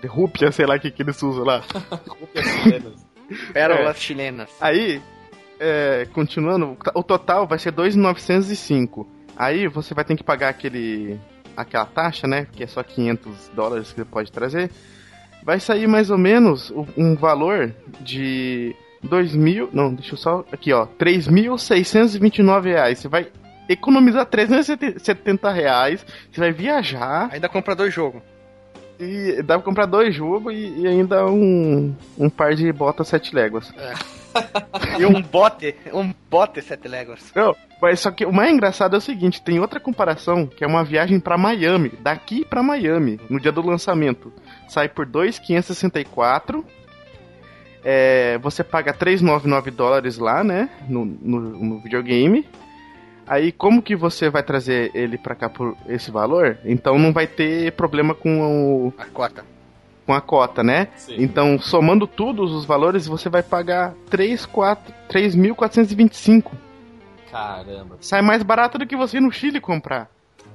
de 0.00 0.06
rúpia, 0.06 0.50
sei 0.50 0.66
lá 0.66 0.76
o 0.76 0.80
que, 0.80 0.90
que 0.90 1.02
eles 1.02 1.22
usam 1.22 1.44
lá. 1.44 1.62
Rúpias 2.08 2.46
chilenas. 2.46 3.06
Pérolas 3.52 3.98
chilenas. 3.98 4.50
Aí, 4.60 5.00
é, 5.58 6.06
continuando, 6.12 6.76
o 6.94 7.02
total 7.02 7.46
vai 7.46 7.58
ser 7.58 7.72
2.905. 7.72 9.06
Aí 9.36 9.68
você 9.68 9.94
vai 9.94 10.04
ter 10.04 10.16
que 10.16 10.24
pagar 10.24 10.48
aquele 10.48 11.18
aquela 11.56 11.84
taxa, 11.84 12.26
né, 12.26 12.46
que 12.50 12.62
é 12.62 12.66
só 12.66 12.82
500 12.82 13.50
dólares 13.54 13.90
que 13.90 13.96
você 13.96 14.04
pode 14.04 14.32
trazer. 14.32 14.70
Vai 15.42 15.60
sair 15.60 15.86
mais 15.86 16.10
ou 16.10 16.18
menos 16.18 16.72
um 16.96 17.14
valor 17.14 17.74
de 18.00 18.74
2 19.02 19.34
mil, 19.34 19.68
não, 19.72 19.94
deixa 19.94 20.14
eu 20.14 20.18
só, 20.18 20.44
aqui 20.52 20.72
ó, 20.72 20.86
3.629 20.98 22.64
reais. 22.64 22.98
Você 22.98 23.08
vai 23.08 23.28
economizar 23.68 24.26
370 24.26 25.50
reais, 25.50 26.04
você 26.32 26.40
vai 26.40 26.52
viajar 26.52 27.28
Ainda 27.32 27.48
compra 27.48 27.74
dois 27.74 27.94
jogos. 27.94 28.20
e 28.98 29.40
dá 29.42 29.54
pra 29.54 29.64
comprar 29.64 29.86
dois 29.86 30.14
jogos 30.14 30.52
e, 30.52 30.80
e 30.80 30.86
ainda 30.88 31.24
um, 31.26 31.94
um 32.18 32.28
par 32.28 32.54
de 32.54 32.70
botas 32.72 33.08
sete 33.08 33.34
léguas. 33.34 33.72
E 34.96 35.04
um 35.04 35.20
bote, 35.20 35.74
um 35.92 36.14
bote 36.30 36.62
sete 36.62 36.86
léguas. 36.86 37.32
Não, 37.34 37.52
mas 37.82 37.98
só 37.98 38.12
que 38.12 38.24
o 38.24 38.32
mais 38.32 38.52
engraçado 38.52 38.94
é 38.94 38.98
o 38.98 39.00
seguinte, 39.00 39.42
tem 39.42 39.58
outra 39.58 39.80
comparação, 39.80 40.46
que 40.46 40.62
é 40.62 40.66
uma 40.68 40.84
viagem 40.84 41.18
pra 41.18 41.36
Miami, 41.36 41.88
daqui 42.00 42.44
pra 42.44 42.62
Miami, 42.62 43.18
no 43.28 43.40
dia 43.40 43.50
do 43.50 43.60
lançamento. 43.60 44.32
Sai 44.68 44.88
por 44.88 45.04
2,564. 45.04 46.64
É, 47.84 48.38
você 48.38 48.62
paga 48.62 48.92
3,99 48.92 49.70
dólares 49.70 50.18
lá, 50.18 50.44
né, 50.44 50.68
no, 50.88 51.04
no, 51.04 51.40
no 51.40 51.78
videogame. 51.80 52.46
Aí 53.26 53.52
como 53.52 53.80
que 53.80 53.94
você 53.94 54.28
vai 54.28 54.42
trazer 54.42 54.90
ele 54.92 55.16
pra 55.16 55.34
cá 55.36 55.48
por 55.48 55.76
esse 55.88 56.10
valor? 56.10 56.58
Então 56.64 56.98
não 56.98 57.12
vai 57.12 57.26
ter 57.26 57.72
problema 57.72 58.14
com 58.14 58.40
o, 58.88 58.92
A 58.98 59.06
cota. 59.06 59.44
com 60.04 60.12
a 60.12 60.20
cota, 60.20 60.64
né? 60.64 60.88
Sim. 60.96 61.14
Então, 61.18 61.56
somando 61.58 62.06
todos 62.08 62.52
os 62.52 62.64
valores, 62.64 63.06
você 63.06 63.28
vai 63.28 63.42
pagar 63.42 63.94
3, 64.10 64.44
4, 64.46 64.92
3.425. 65.08 66.50
Caramba. 67.30 67.96
Sai 68.00 68.20
mais 68.20 68.42
barato 68.42 68.76
do 68.78 68.86
que 68.86 68.96
você 68.96 69.18
ir 69.18 69.20
no 69.20 69.30
Chile 69.30 69.60
comprar. 69.60 70.10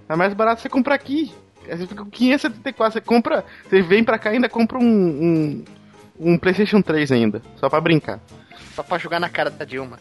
É 0.09 0.15
mais 0.15 0.33
barato 0.33 0.61
você 0.61 0.67
comprar 0.67 0.95
aqui. 0.95 1.33
Aí 1.69 1.77
Você 1.77 1.87
fica 1.87 2.03
com 2.03 2.09
574. 2.09 2.93
Você 2.93 3.01
compra. 3.01 3.45
Você 3.69 3.81
vem 3.81 4.03
pra 4.03 4.19
cá 4.19 4.31
e 4.31 4.35
ainda 4.35 4.49
compra 4.49 4.77
um, 4.77 4.83
um, 4.83 5.63
um 6.19 6.37
PlayStation 6.37 6.81
3 6.81 7.11
ainda. 7.11 7.41
Só 7.57 7.69
pra 7.69 7.81
brincar. 7.81 8.19
Só 8.75 8.83
pra 8.83 8.97
jogar 8.97 9.19
na 9.19 9.29
cara 9.29 9.49
da 9.49 9.65
Dilma. 9.65 9.99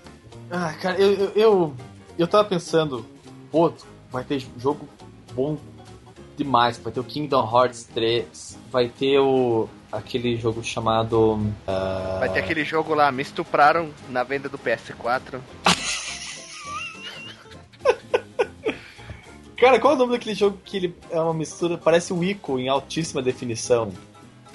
Ah, 0.50 0.72
cara, 0.80 0.98
eu, 0.98 1.12
eu, 1.12 1.32
eu, 1.34 1.74
eu 2.18 2.26
tava 2.28 2.48
pensando, 2.48 3.04
pô, 3.50 3.72
vai 4.10 4.24
ter 4.24 4.44
jogo 4.58 4.88
bom 5.32 5.56
demais. 6.36 6.78
Vai 6.78 6.92
ter 6.92 7.00
o 7.00 7.04
Kingdom 7.04 7.48
Hearts 7.52 7.84
3, 7.94 8.58
vai 8.70 8.88
ter 8.88 9.18
o. 9.18 9.68
aquele 9.90 10.36
jogo 10.36 10.62
chamado. 10.62 11.40
ah, 11.66 12.16
Vai 12.20 12.32
ter 12.32 12.40
aquele 12.40 12.64
jogo 12.64 12.94
lá, 12.94 13.10
me 13.12 13.22
estupraram 13.22 13.90
na 14.08 14.22
venda 14.22 14.48
do 14.48 14.58
PS4. 14.58 15.40
Cara, 19.56 19.78
qual 19.80 19.92
é 19.94 19.96
o 19.96 19.98
nome 19.98 20.12
daquele 20.12 20.34
jogo 20.34 20.58
que 20.64 20.76
ele 20.76 20.94
é 21.10 21.18
uma 21.20 21.32
mistura, 21.32 21.78
parece 21.78 22.12
o 22.12 22.22
Ico 22.24 22.58
em 22.58 22.68
altíssima 22.68 23.22
definição? 23.22 23.92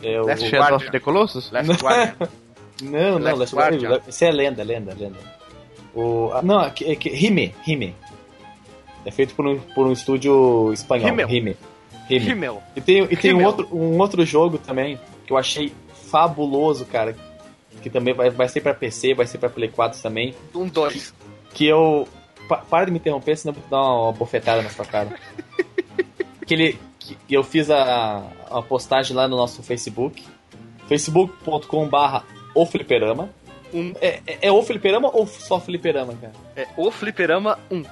É 0.03 0.19
o. 0.19 0.25
Last 0.25 0.45
Shadow 0.45 0.59
Guardian. 0.59 0.77
of 0.77 0.91
the 0.91 0.99
Colossus? 0.99 1.51
Last 1.51 1.71
Guardian. 1.81 2.15
Não, 2.81 3.19
não, 3.19 3.35
Last 3.35 3.39
Last 3.39 3.55
Guardian. 3.55 3.89
Guardian. 3.89 4.09
Esse 4.09 4.25
é 4.25 4.31
lenda, 4.31 4.63
lenda, 4.63 4.95
lenda. 4.97 5.17
O, 5.93 6.31
ah, 6.33 6.41
não, 6.41 6.62
é 6.63 6.69
que, 6.69 6.85
é 6.85 6.95
que, 6.95 7.09
Hime, 7.09 7.53
Hime. 7.67 7.93
É 9.05 9.12
feito 9.12 9.33
por 9.33 9.45
um, 9.45 9.59
por 9.59 9.88
um 9.88 9.91
estúdio 9.91 10.71
espanhol. 10.71 11.09
Himmel. 11.09 11.29
Hime. 11.29 11.57
Hime. 12.09 12.29
Himmel. 12.29 12.63
E 12.75 12.81
tem, 12.81 13.03
e 13.03 13.17
tem 13.17 13.33
um, 13.33 13.43
outro, 13.43 13.67
um 13.71 13.99
outro 13.99 14.25
jogo 14.25 14.57
também 14.57 14.99
que 15.25 15.33
eu 15.33 15.38
achei 15.38 15.73
fabuloso, 16.09 16.85
cara. 16.85 17.15
Que 17.81 17.89
também 17.89 18.13
vai, 18.13 18.29
vai 18.29 18.47
ser 18.49 18.62
pra 18.62 18.73
PC, 18.73 19.13
vai 19.13 19.25
ser 19.25 19.38
pra 19.38 19.49
Play 19.49 19.69
4 19.69 20.01
também. 20.01 20.35
Um 20.53 20.67
dois. 20.67 21.13
Que 21.53 21.65
eu. 21.65 22.07
Pa, 22.47 22.57
para 22.57 22.85
de 22.85 22.91
me 22.91 22.97
interromper, 22.97 23.38
senão 23.38 23.53
eu 23.55 23.62
vou 23.62 23.69
dar 23.69 23.93
uma 23.93 24.12
bofetada 24.12 24.62
na 24.62 24.69
sua 24.69 24.85
cara. 24.85 25.17
que 26.45 26.53
ele. 26.53 26.79
Que 27.27 27.33
eu 27.33 27.43
fiz 27.43 27.71
a, 27.71 28.23
a 28.49 28.62
postagem 28.62 29.15
lá 29.15 29.27
no 29.27 29.38
nosso 29.38 29.62
Facebook. 29.63 30.23
facebook.com/barra 30.88 32.23
o 32.53 32.65
fliperama. 32.65 33.29
Um. 33.73 33.93
É, 34.01 34.21
é, 34.25 34.38
é 34.47 34.51
o 34.51 34.62
fliperama 34.63 35.09
ou 35.13 35.27
só 35.27 35.59
fliperama, 35.59 36.13
cara? 36.15 36.33
É 36.55 36.67
o 36.75 36.91
Fliperama 36.91 37.59
1. 37.69 37.83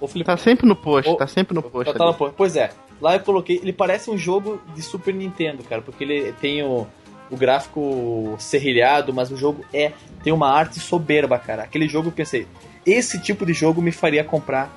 O 0.00 0.06
fliperama. 0.06 0.36
Tá 0.36 0.42
sempre 0.42 0.66
no 0.66 0.76
post, 0.76 1.10
Ô, 1.10 1.16
tá 1.16 1.26
sempre 1.26 1.54
no 1.54 1.62
post. 1.62 1.92
Tá 1.92 2.04
no 2.04 2.14
post. 2.14 2.34
Pois 2.36 2.56
é, 2.56 2.70
lá 3.00 3.16
eu 3.16 3.20
coloquei. 3.20 3.56
Ele 3.56 3.72
parece 3.72 4.10
um 4.10 4.18
jogo 4.18 4.60
de 4.74 4.82
Super 4.82 5.14
Nintendo, 5.14 5.62
cara, 5.64 5.82
porque 5.82 6.04
ele 6.04 6.32
tem 6.34 6.62
o, 6.62 6.86
o 7.30 7.36
gráfico 7.36 8.36
serrilhado, 8.38 9.12
mas 9.12 9.30
o 9.30 9.36
jogo 9.36 9.64
é 9.72 9.92
tem 10.22 10.32
uma 10.32 10.50
arte 10.50 10.78
soberba, 10.78 11.38
cara. 11.38 11.62
Aquele 11.62 11.88
jogo 11.88 12.08
eu 12.08 12.12
pensei, 12.12 12.46
esse 12.84 13.20
tipo 13.20 13.44
de 13.44 13.52
jogo 13.52 13.80
me 13.80 13.92
faria 13.92 14.22
comprar 14.22 14.70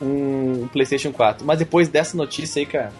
um, 0.00 0.64
um 0.64 0.68
PlayStation 0.68 1.12
4. 1.12 1.44
Mas 1.44 1.58
depois 1.58 1.88
dessa 1.88 2.16
notícia 2.16 2.60
aí, 2.60 2.66
cara, 2.66 2.92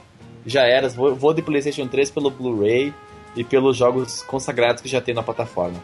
já 0.47 0.63
era. 0.63 0.89
Vou, 0.89 1.15
vou 1.15 1.35
de 1.35 1.43
PlayStation 1.43 1.87
3 1.87 2.11
pelo 2.11 2.31
Blu-ray 2.31 2.95
e 3.35 3.45
pelos 3.45 3.77
jogos 3.77 4.23
consagrados 4.23 4.81
que 4.81 4.89
já 4.89 5.01
tem 5.01 5.15
na 5.15 5.23
plataforma. 5.23 5.79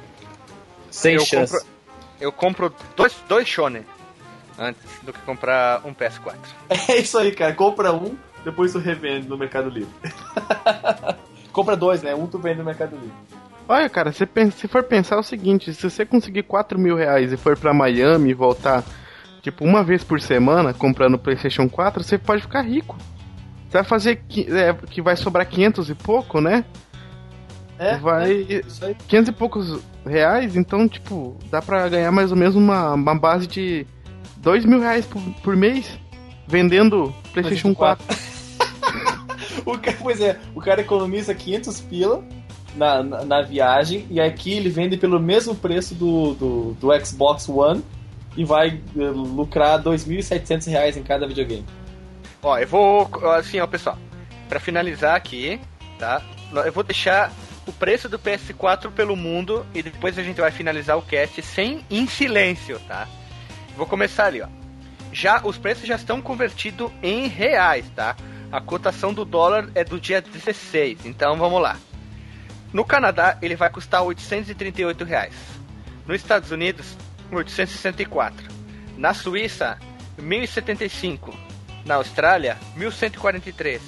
Sem 0.90 1.14
Eu 1.16 1.25
chance. 1.25 1.53
compro- 1.53 1.68
Eu 2.20 2.33
compro 2.33 2.75
dois, 2.96 3.14
dois 3.29 3.48
Shonen 3.48 3.85
antes 4.59 4.83
do 5.03 5.12
que 5.12 5.20
comprar 5.20 5.81
um 5.85 5.92
PS4. 5.92 6.37
É 6.88 6.98
isso 6.98 7.18
aí, 7.18 7.33
cara. 7.33 7.53
Compra 7.55 7.92
um, 7.92 8.16
depois 8.44 8.72
tu 8.72 8.79
revende 8.79 9.29
no 9.29 9.37
Mercado 9.37 9.68
Livre. 9.68 9.92
Compra 11.53 11.77
dois, 11.77 12.03
né? 12.03 12.14
Um 12.14 12.27
tu 12.27 12.38
vende 12.38 12.59
no 12.59 12.64
Mercado 12.64 12.94
Livre. 12.96 13.12
Olha, 13.68 13.88
cara, 13.88 14.12
se, 14.12 14.27
se 14.57 14.68
for 14.68 14.83
pensar 14.83 15.18
o 15.18 15.22
seguinte, 15.22 15.72
se 15.72 15.88
você 15.88 16.05
conseguir 16.05 16.42
4 16.42 16.79
mil 16.79 16.96
reais 16.96 17.33
e 17.33 17.37
for 17.37 17.57
pra 17.57 17.72
Miami 17.72 18.31
e 18.31 18.35
voltar, 18.35 18.83
tipo, 19.40 19.64
uma 19.64 19.85
vez 19.85 20.03
por 20.03 20.20
semana 20.20 20.75
comprando 20.75 21.18
PlayStation 21.18 21.68
4, 21.68 22.03
você 22.03 22.18
pode 22.18 22.42
ficar 22.42 22.62
rico. 22.62 22.96
Você 23.72 23.78
vai 23.78 23.85
fazer 23.85 24.16
que, 24.28 24.46
é, 24.54 24.74
que 24.74 25.00
vai 25.00 25.16
sobrar 25.16 25.48
500 25.48 25.88
e 25.88 25.94
pouco, 25.94 26.42
né? 26.42 26.62
É, 27.78 27.96
Vai- 27.96 28.30
é, 28.30 28.61
isso 28.61 28.85
aí. 28.85 28.94
500 29.08 29.28
e 29.30 29.32
poucos 29.32 29.80
reais, 30.04 30.56
então, 30.56 30.87
tipo, 30.87 31.38
dá 31.50 31.62
pra 31.62 31.88
ganhar 31.88 32.12
mais 32.12 32.30
ou 32.30 32.37
menos 32.37 32.54
uma, 32.54 32.92
uma 32.92 33.18
base 33.18 33.46
de 33.46 33.87
2 34.37 34.66
mil 34.66 34.78
reais 34.78 35.06
por, 35.06 35.22
por 35.42 35.56
mês 35.56 35.98
vendendo 36.46 37.14
PlayStation 37.32 37.74
4. 37.74 38.04
O 39.64 39.78
cara, 39.78 39.96
pois 40.02 40.20
é, 40.20 40.38
o 40.56 40.61
cara 40.61 40.80
economiza 40.80 41.32
500 41.32 41.80
pila 41.82 42.24
na, 42.74 43.02
na, 43.02 43.24
na 43.24 43.42
viagem 43.42 44.06
e 44.11 44.20
aqui 44.20 44.52
ele 44.54 44.68
vende 44.68 44.96
pelo 44.96 45.20
mesmo 45.20 45.54
preço 45.54 45.94
do, 45.94 46.35
do, 46.35 46.76
do 46.80 47.04
Xbox 47.06 47.48
One 47.48 47.82
e 48.37 48.44
vai 48.44 48.80
eh, 48.96 49.00
lucrar 49.14 49.80
2.700 49.80 50.66
reais 50.68 50.96
em 50.96 51.02
cada 51.04 51.28
videogame. 51.28 51.64
Ó, 52.42 52.59
eu 52.59 52.66
vou. 52.66 53.09
Assim, 53.31 53.61
ó, 53.61 53.66
pessoal. 53.66 53.98
Pra 54.48 54.59
finalizar 54.59 55.14
aqui, 55.14 55.61
tá? 55.98 56.20
Eu 56.66 56.72
vou 56.72 56.83
deixar 56.83 57.33
o 57.66 57.72
preço 57.72 58.09
do 58.09 58.18
PS4 58.18 58.90
pelo 58.90 59.16
mundo 59.16 59.64
e 59.72 59.83
depois 59.83 60.18
a 60.18 60.22
gente 60.22 60.40
vai 60.40 60.50
finalizar 60.50 60.98
o 60.98 61.02
cast 61.02 61.40
sem 61.42 61.85
em 61.88 62.07
silêncio, 62.07 62.78
tá? 62.81 63.09
Vou 63.76 63.87
começar 63.87 64.26
ali, 64.26 64.42
ó. 64.42 64.48
Já 65.12 65.40
os 65.44 65.57
preços 65.57 65.87
já 65.87 65.94
estão 65.94 66.20
convertidos 66.20 66.90
em 67.02 67.28
reais, 67.28 67.88
tá? 67.94 68.16
A 68.50 68.61
cotação 68.61 69.14
do 69.14 69.24
dólar 69.24 69.70
é 69.74 69.85
do 69.85 70.00
dia 70.00 70.20
16, 70.20 71.07
então 71.07 71.37
vamos 71.37 71.62
lá. 71.62 71.78
No 72.72 72.85
Canadá 72.85 73.38
ele 73.40 73.55
vai 73.55 73.70
custar 73.70 74.02
838 74.02 75.05
reais. 75.05 75.35
Nos 76.07 76.16
Estados 76.16 76.50
Unidos 76.50 76.96
864. 77.31 78.46
Na 78.96 79.14
Suíça 79.14 79.78
1075. 80.18 81.51
Na 81.85 81.97
Austrália, 81.97 82.57
1143. 82.77 83.83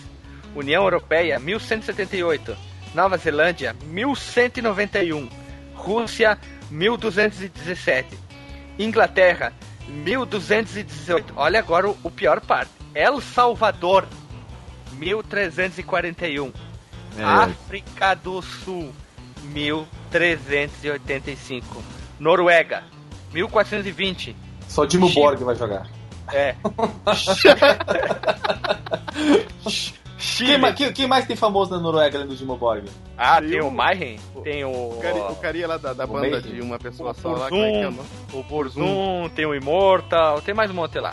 União 0.55 0.85
Europeia, 0.85 1.39
1178. 1.39 2.55
Nova 2.95 3.17
Zelândia, 3.17 3.75
1191. 3.87 5.29
Rússia, 5.75 6.39
1217. 6.71 8.19
Inglaterra, 8.79 9.53
1218. 9.89 11.33
Olha 11.37 11.59
agora 11.59 11.91
o, 11.91 11.97
o 12.03 12.11
pior 12.11 12.41
parte. 12.41 12.71
El 12.95 13.21
Salvador, 13.21 14.07
1341. 14.93 16.53
África 17.23 18.15
do 18.15 18.41
Sul, 18.43 18.93
1385. 19.45 21.83
Noruega, 22.19 22.83
1420. 23.33 24.35
Só 24.69 24.85
Dimo. 24.85 25.09
Borg 25.11 25.45
vai 25.45 25.55
jogar. 25.55 25.87
É. 26.33 26.55
Chile. 30.19 30.59
Quem, 30.61 30.75
quem- 30.75 30.93
quem 30.93 31.07
mais 31.07 31.27
tem 31.27 31.37
famoso 31.37 31.71
na 31.71 31.79
Noruega 31.79 32.17
além 32.19 32.29
do 32.29 32.35
Dimo 32.37 32.57
Borg? 32.57 32.85
Ah, 33.17 33.41
Tem 33.41 33.51
tem 33.51 33.61
o- 33.61 33.69
o 33.69 33.71
Mayhem, 33.71 34.19
tem 34.43 34.65
o... 34.65 34.71
O, 34.71 34.99
cari, 35.01 35.19
o 35.21 35.35
carinha 35.37 35.69
lá 35.69 35.77
da, 35.77 35.93
da 35.93 36.07
banda 36.07 36.31
Mayhem. 36.31 36.41
de 36.55 36.61
uma 36.63 36.79
pessoa 36.79 37.11
O 37.11 37.15
só 37.15 37.33
lá, 37.33 37.49
como 37.49 37.63
é 37.63 37.71
que 37.71 37.77
é 37.79 37.89
o 37.89 37.93
Burzum, 37.93 37.97
nome? 37.97 38.09
o 38.33 38.43
Burzum, 38.43 39.29
tem 39.35 39.47
o 39.47 39.55
Immortal, 39.55 40.41
tem 40.41 40.55
mais 40.55 40.71
um 40.71 40.75
monte 40.75 40.99
lá. 40.99 41.13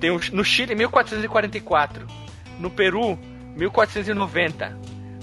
Tem 0.00 0.10
o, 0.10 0.18
no 0.32 0.42
Chile, 0.44 0.74
1444. 0.74 2.06
No 2.58 2.70
Peru, 2.70 3.18
1490. 3.56 4.78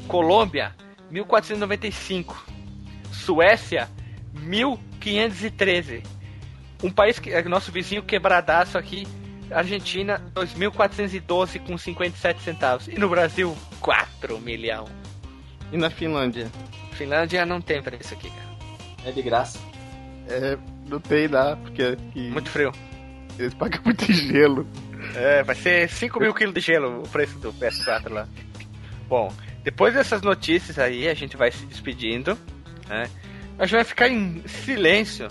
Colômbia, 0.07 0.75
1495. 1.09 2.45
Suécia, 3.11 3.89
1513. 4.33 6.03
Um 6.83 6.91
país 6.91 7.17
que 7.19 7.31
é 7.31 7.41
nosso 7.43 7.71
vizinho 7.71 8.03
quebradaço 8.03 8.77
aqui, 8.77 9.07
Argentina, 9.51 10.21
2412 10.33 11.59
com 11.59 11.77
57 11.77 12.41
centavos. 12.41 12.87
E 12.87 12.99
no 12.99 13.09
Brasil, 13.09 13.55
4 13.79 14.39
milhão. 14.39 14.85
E 15.71 15.77
na 15.77 15.89
Finlândia? 15.89 16.51
Finlândia 16.93 17.45
não 17.45 17.59
tem 17.61 17.81
preço 17.81 18.13
aqui, 18.13 18.29
cara. 18.29 18.47
É 19.05 19.11
de 19.11 19.21
graça. 19.21 19.59
É, 20.29 20.57
não 20.87 20.99
tem 20.99 21.27
lá, 21.27 21.55
porque 21.55 21.81
aqui 21.81 22.29
Muito 22.29 22.49
frio. 22.49 22.71
eles 23.39 23.53
pagam 23.53 23.81
muito 23.83 24.05
gelo. 24.11 24.67
É, 25.15 25.43
vai 25.43 25.55
ser 25.55 25.89
5 25.89 26.19
mil 26.19 26.33
quilos 26.33 26.53
de 26.53 26.59
gelo 26.59 27.03
o 27.03 27.07
preço 27.07 27.37
do 27.39 27.53
PS4 27.53 28.09
lá. 28.09 28.27
Bom, 29.07 29.31
depois 29.63 29.93
dessas 29.93 30.21
notícias 30.21 30.77
aí, 30.77 31.07
a 31.07 31.13
gente 31.13 31.37
vai 31.37 31.51
se 31.51 31.65
despedindo. 31.65 32.37
Né? 32.87 33.09
A 33.57 33.65
gente 33.65 33.75
vai 33.75 33.83
ficar 33.83 34.09
em 34.09 34.41
silêncio 34.47 35.27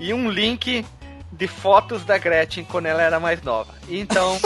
e 0.00 0.12
um 0.12 0.28
link 0.30 0.84
de 1.30 1.46
fotos 1.46 2.04
da 2.04 2.18
Gretchen 2.18 2.64
quando 2.64 2.86
ela 2.86 3.02
era 3.02 3.20
mais 3.20 3.40
nova. 3.42 3.72
Então. 3.88 4.38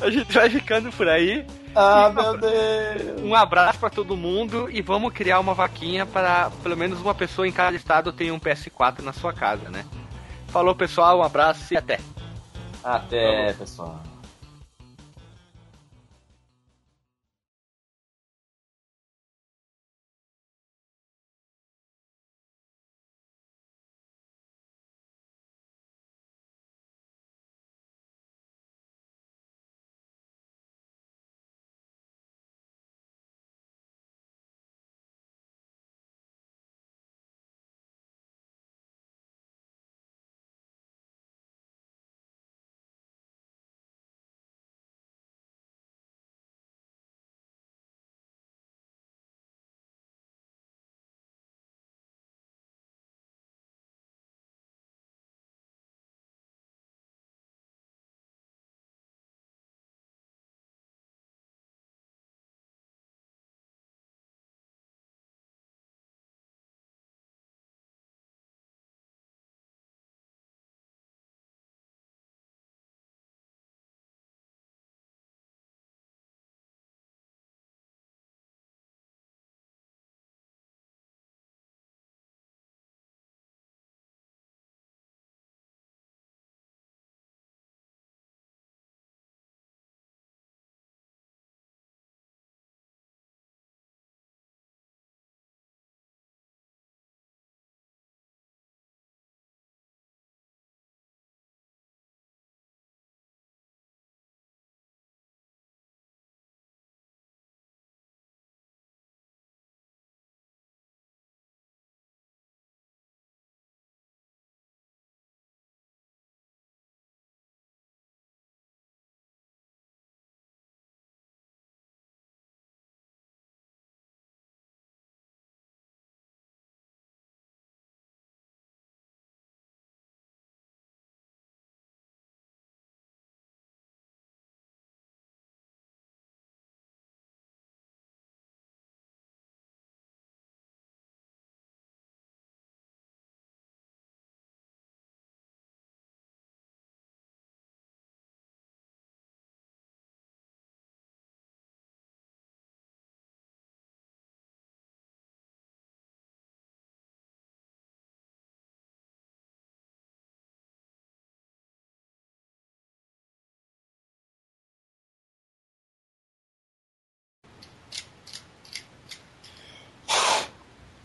a 0.00 0.08
gente 0.08 0.32
vai 0.32 0.48
ficando 0.48 0.90
por 0.92 1.08
aí. 1.08 1.46
Ah, 1.74 2.08
meu 2.08 2.38
Deus. 2.38 3.20
Um 3.22 3.34
abraço 3.34 3.78
pra 3.78 3.90
todo 3.90 4.16
mundo 4.16 4.70
e 4.70 4.80
vamos 4.80 5.12
criar 5.12 5.40
uma 5.40 5.52
vaquinha 5.52 6.06
para 6.06 6.50
pelo 6.62 6.76
menos 6.76 7.02
uma 7.02 7.14
pessoa 7.14 7.46
em 7.46 7.52
cada 7.52 7.76
estado 7.76 8.12
tenha 8.12 8.32
um 8.32 8.40
PS4 8.40 9.02
na 9.02 9.12
sua 9.12 9.34
casa, 9.34 9.68
né? 9.68 9.84
Falou 10.48 10.74
pessoal, 10.74 11.18
um 11.18 11.22
abraço 11.22 11.74
e 11.74 11.76
até. 11.76 12.00
Até, 12.82 13.52
pessoal. 13.52 14.00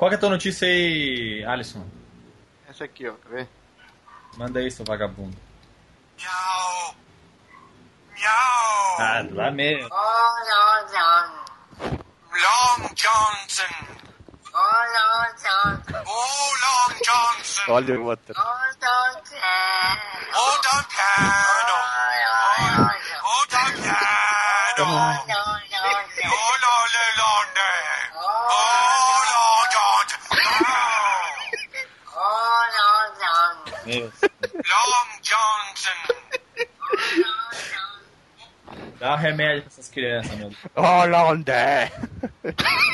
Qual 0.02 0.10
que 0.10 0.16
é 0.16 0.18
a 0.18 0.20
tua 0.20 0.32
notícia 0.32 0.68
aí, 0.68 1.46
Alisson? 1.46 1.86
Essa 2.68 2.86
aqui, 2.86 3.08
ó, 3.08 3.12
tá 3.12 3.30
vendo? 3.30 3.50
Manda 4.36 4.60
aí, 4.60 4.72
seu 4.72 4.84
vagabundo. 4.84 5.38
Meow. 6.18 6.96
Meow. 8.10 8.98
Ah, 8.98 9.24
lá 9.32 9.52
mesmo. 9.52 9.88
Long 9.90 10.40
Johnson. 12.96 13.76
Oh, 14.52 14.58
Long 14.58 15.30
Johnson. 17.06 17.64
Olha 17.68 18.00
o 18.00 18.06
outro. 18.06 18.34
Hold 18.36 18.84
on 18.84 19.22
piano. 19.22 20.18
Hold 20.34 20.66
on 20.66 20.84
piano. 20.90 21.22
Oh, 24.84 26.58
Lolly 26.64 27.06
Londy. 27.20 27.31
Long 33.86 35.22
Johnson. 35.22 35.98
dá 39.00 39.13
um 39.13 39.17
remédio 39.17 39.62
pra 39.63 39.72
essas 39.72 39.89
crianças, 39.89 40.36
meu. 40.38 40.52
Holanda! 40.76 41.91
Alguém 42.44 42.90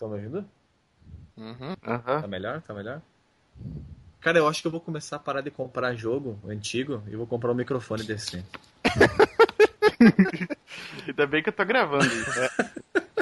Estão 0.00 0.08
me 0.08 0.14
ouvindo? 0.14 0.48
Uhum. 1.36 1.74
Aham. 1.86 2.22
Tá 2.22 2.26
melhor? 2.26 2.62
Tá 2.62 2.72
melhor? 2.72 3.02
Cara, 4.18 4.38
eu 4.38 4.48
acho 4.48 4.62
que 4.62 4.66
eu 4.66 4.72
vou 4.72 4.80
começar 4.80 5.16
a 5.16 5.18
parar 5.18 5.42
de 5.42 5.50
comprar 5.50 5.94
jogo 5.94 6.38
antigo 6.48 7.02
e 7.06 7.14
vou 7.14 7.26
comprar 7.26 7.52
um 7.52 7.54
microfone 7.54 8.04
desse. 8.04 8.42
Ainda 11.06 11.26
bem 11.26 11.42
que 11.42 11.50
eu 11.50 11.52
tô 11.52 11.66
gravando 11.66 12.06
isso. 12.06 12.30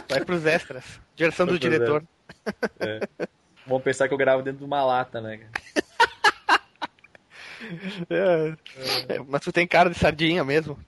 Vai 0.08 0.24
pros 0.24 0.46
extras. 0.46 1.00
Direção 1.16 1.48
do 1.48 1.58
diretor. 1.58 2.04
Vão 3.66 3.80
pensar 3.80 4.06
que 4.06 4.14
eu 4.14 4.18
gravo 4.18 4.44
dentro 4.44 4.60
de 4.60 4.64
uma 4.64 4.84
lata, 4.84 5.20
né? 5.20 5.38
cara? 5.38 5.50
É. 8.08 8.56
É, 9.08 9.18
mas 9.26 9.42
tu 9.42 9.50
tem 9.50 9.66
cara 9.66 9.90
de 9.90 9.98
sardinha 9.98 10.44
mesmo. 10.44 10.78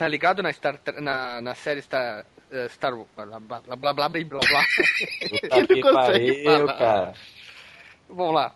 tá 0.00 0.08
ligado 0.08 0.42
na, 0.42 0.50
Star, 0.50 0.80
na, 0.98 1.42
na 1.42 1.54
série 1.54 1.82
Star, 1.82 2.24
eh, 2.50 2.68
Star 2.70 2.94
blá 2.94 3.26
blá 3.26 3.38
blá 3.38 3.60
blá 3.60 3.76
blá 3.76 4.08
blá 4.08 4.08
blá. 4.08 4.64
Não 5.68 5.82
consegue 5.82 6.42
cara. 6.42 7.12
Vamos 8.08 8.34
lá. 8.34 8.54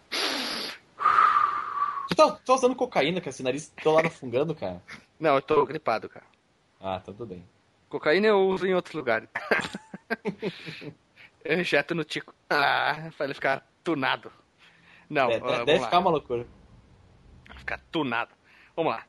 Tu 2.09 2.15
tá, 2.17 2.33
tá, 2.33 2.55
usando 2.55 2.75
cocaína, 2.75 3.21
cara? 3.21 3.29
Esse 3.29 3.43
nariz 3.43 3.71
tô 3.83 3.93
lá 3.93 4.09
fungando, 4.09 4.55
cara. 4.55 4.83
Não, 5.21 5.35
eu 5.35 5.43
tô 5.43 5.67
gripado, 5.67 6.09
cara. 6.09 6.25
Ah, 6.81 6.99
tá 6.99 7.13
tudo 7.13 7.27
bem. 7.27 7.47
Cocaína 7.91 8.29
eu 8.29 8.49
uso 8.49 8.67
em 8.67 8.75
outros 8.75 8.95
lugares. 8.95 9.29
eu 11.45 11.61
injeto 11.61 11.95
no 11.95 12.05
tico. 12.05 12.35
Ah, 12.49 13.11
pra 13.19 13.27
ele 13.27 13.35
ficar 13.35 13.69
tunado. 13.85 14.33
Não, 15.11 15.31
é, 15.31 15.37
ah, 15.37 15.65
deve 15.65 15.79
lá. 15.79 15.85
ficar 15.85 15.99
uma 15.99 16.11
loucura. 16.11 16.47
Ficar 17.59 17.79
tunado. 17.93 18.31
Vamos 18.75 18.95
lá. 18.95 19.05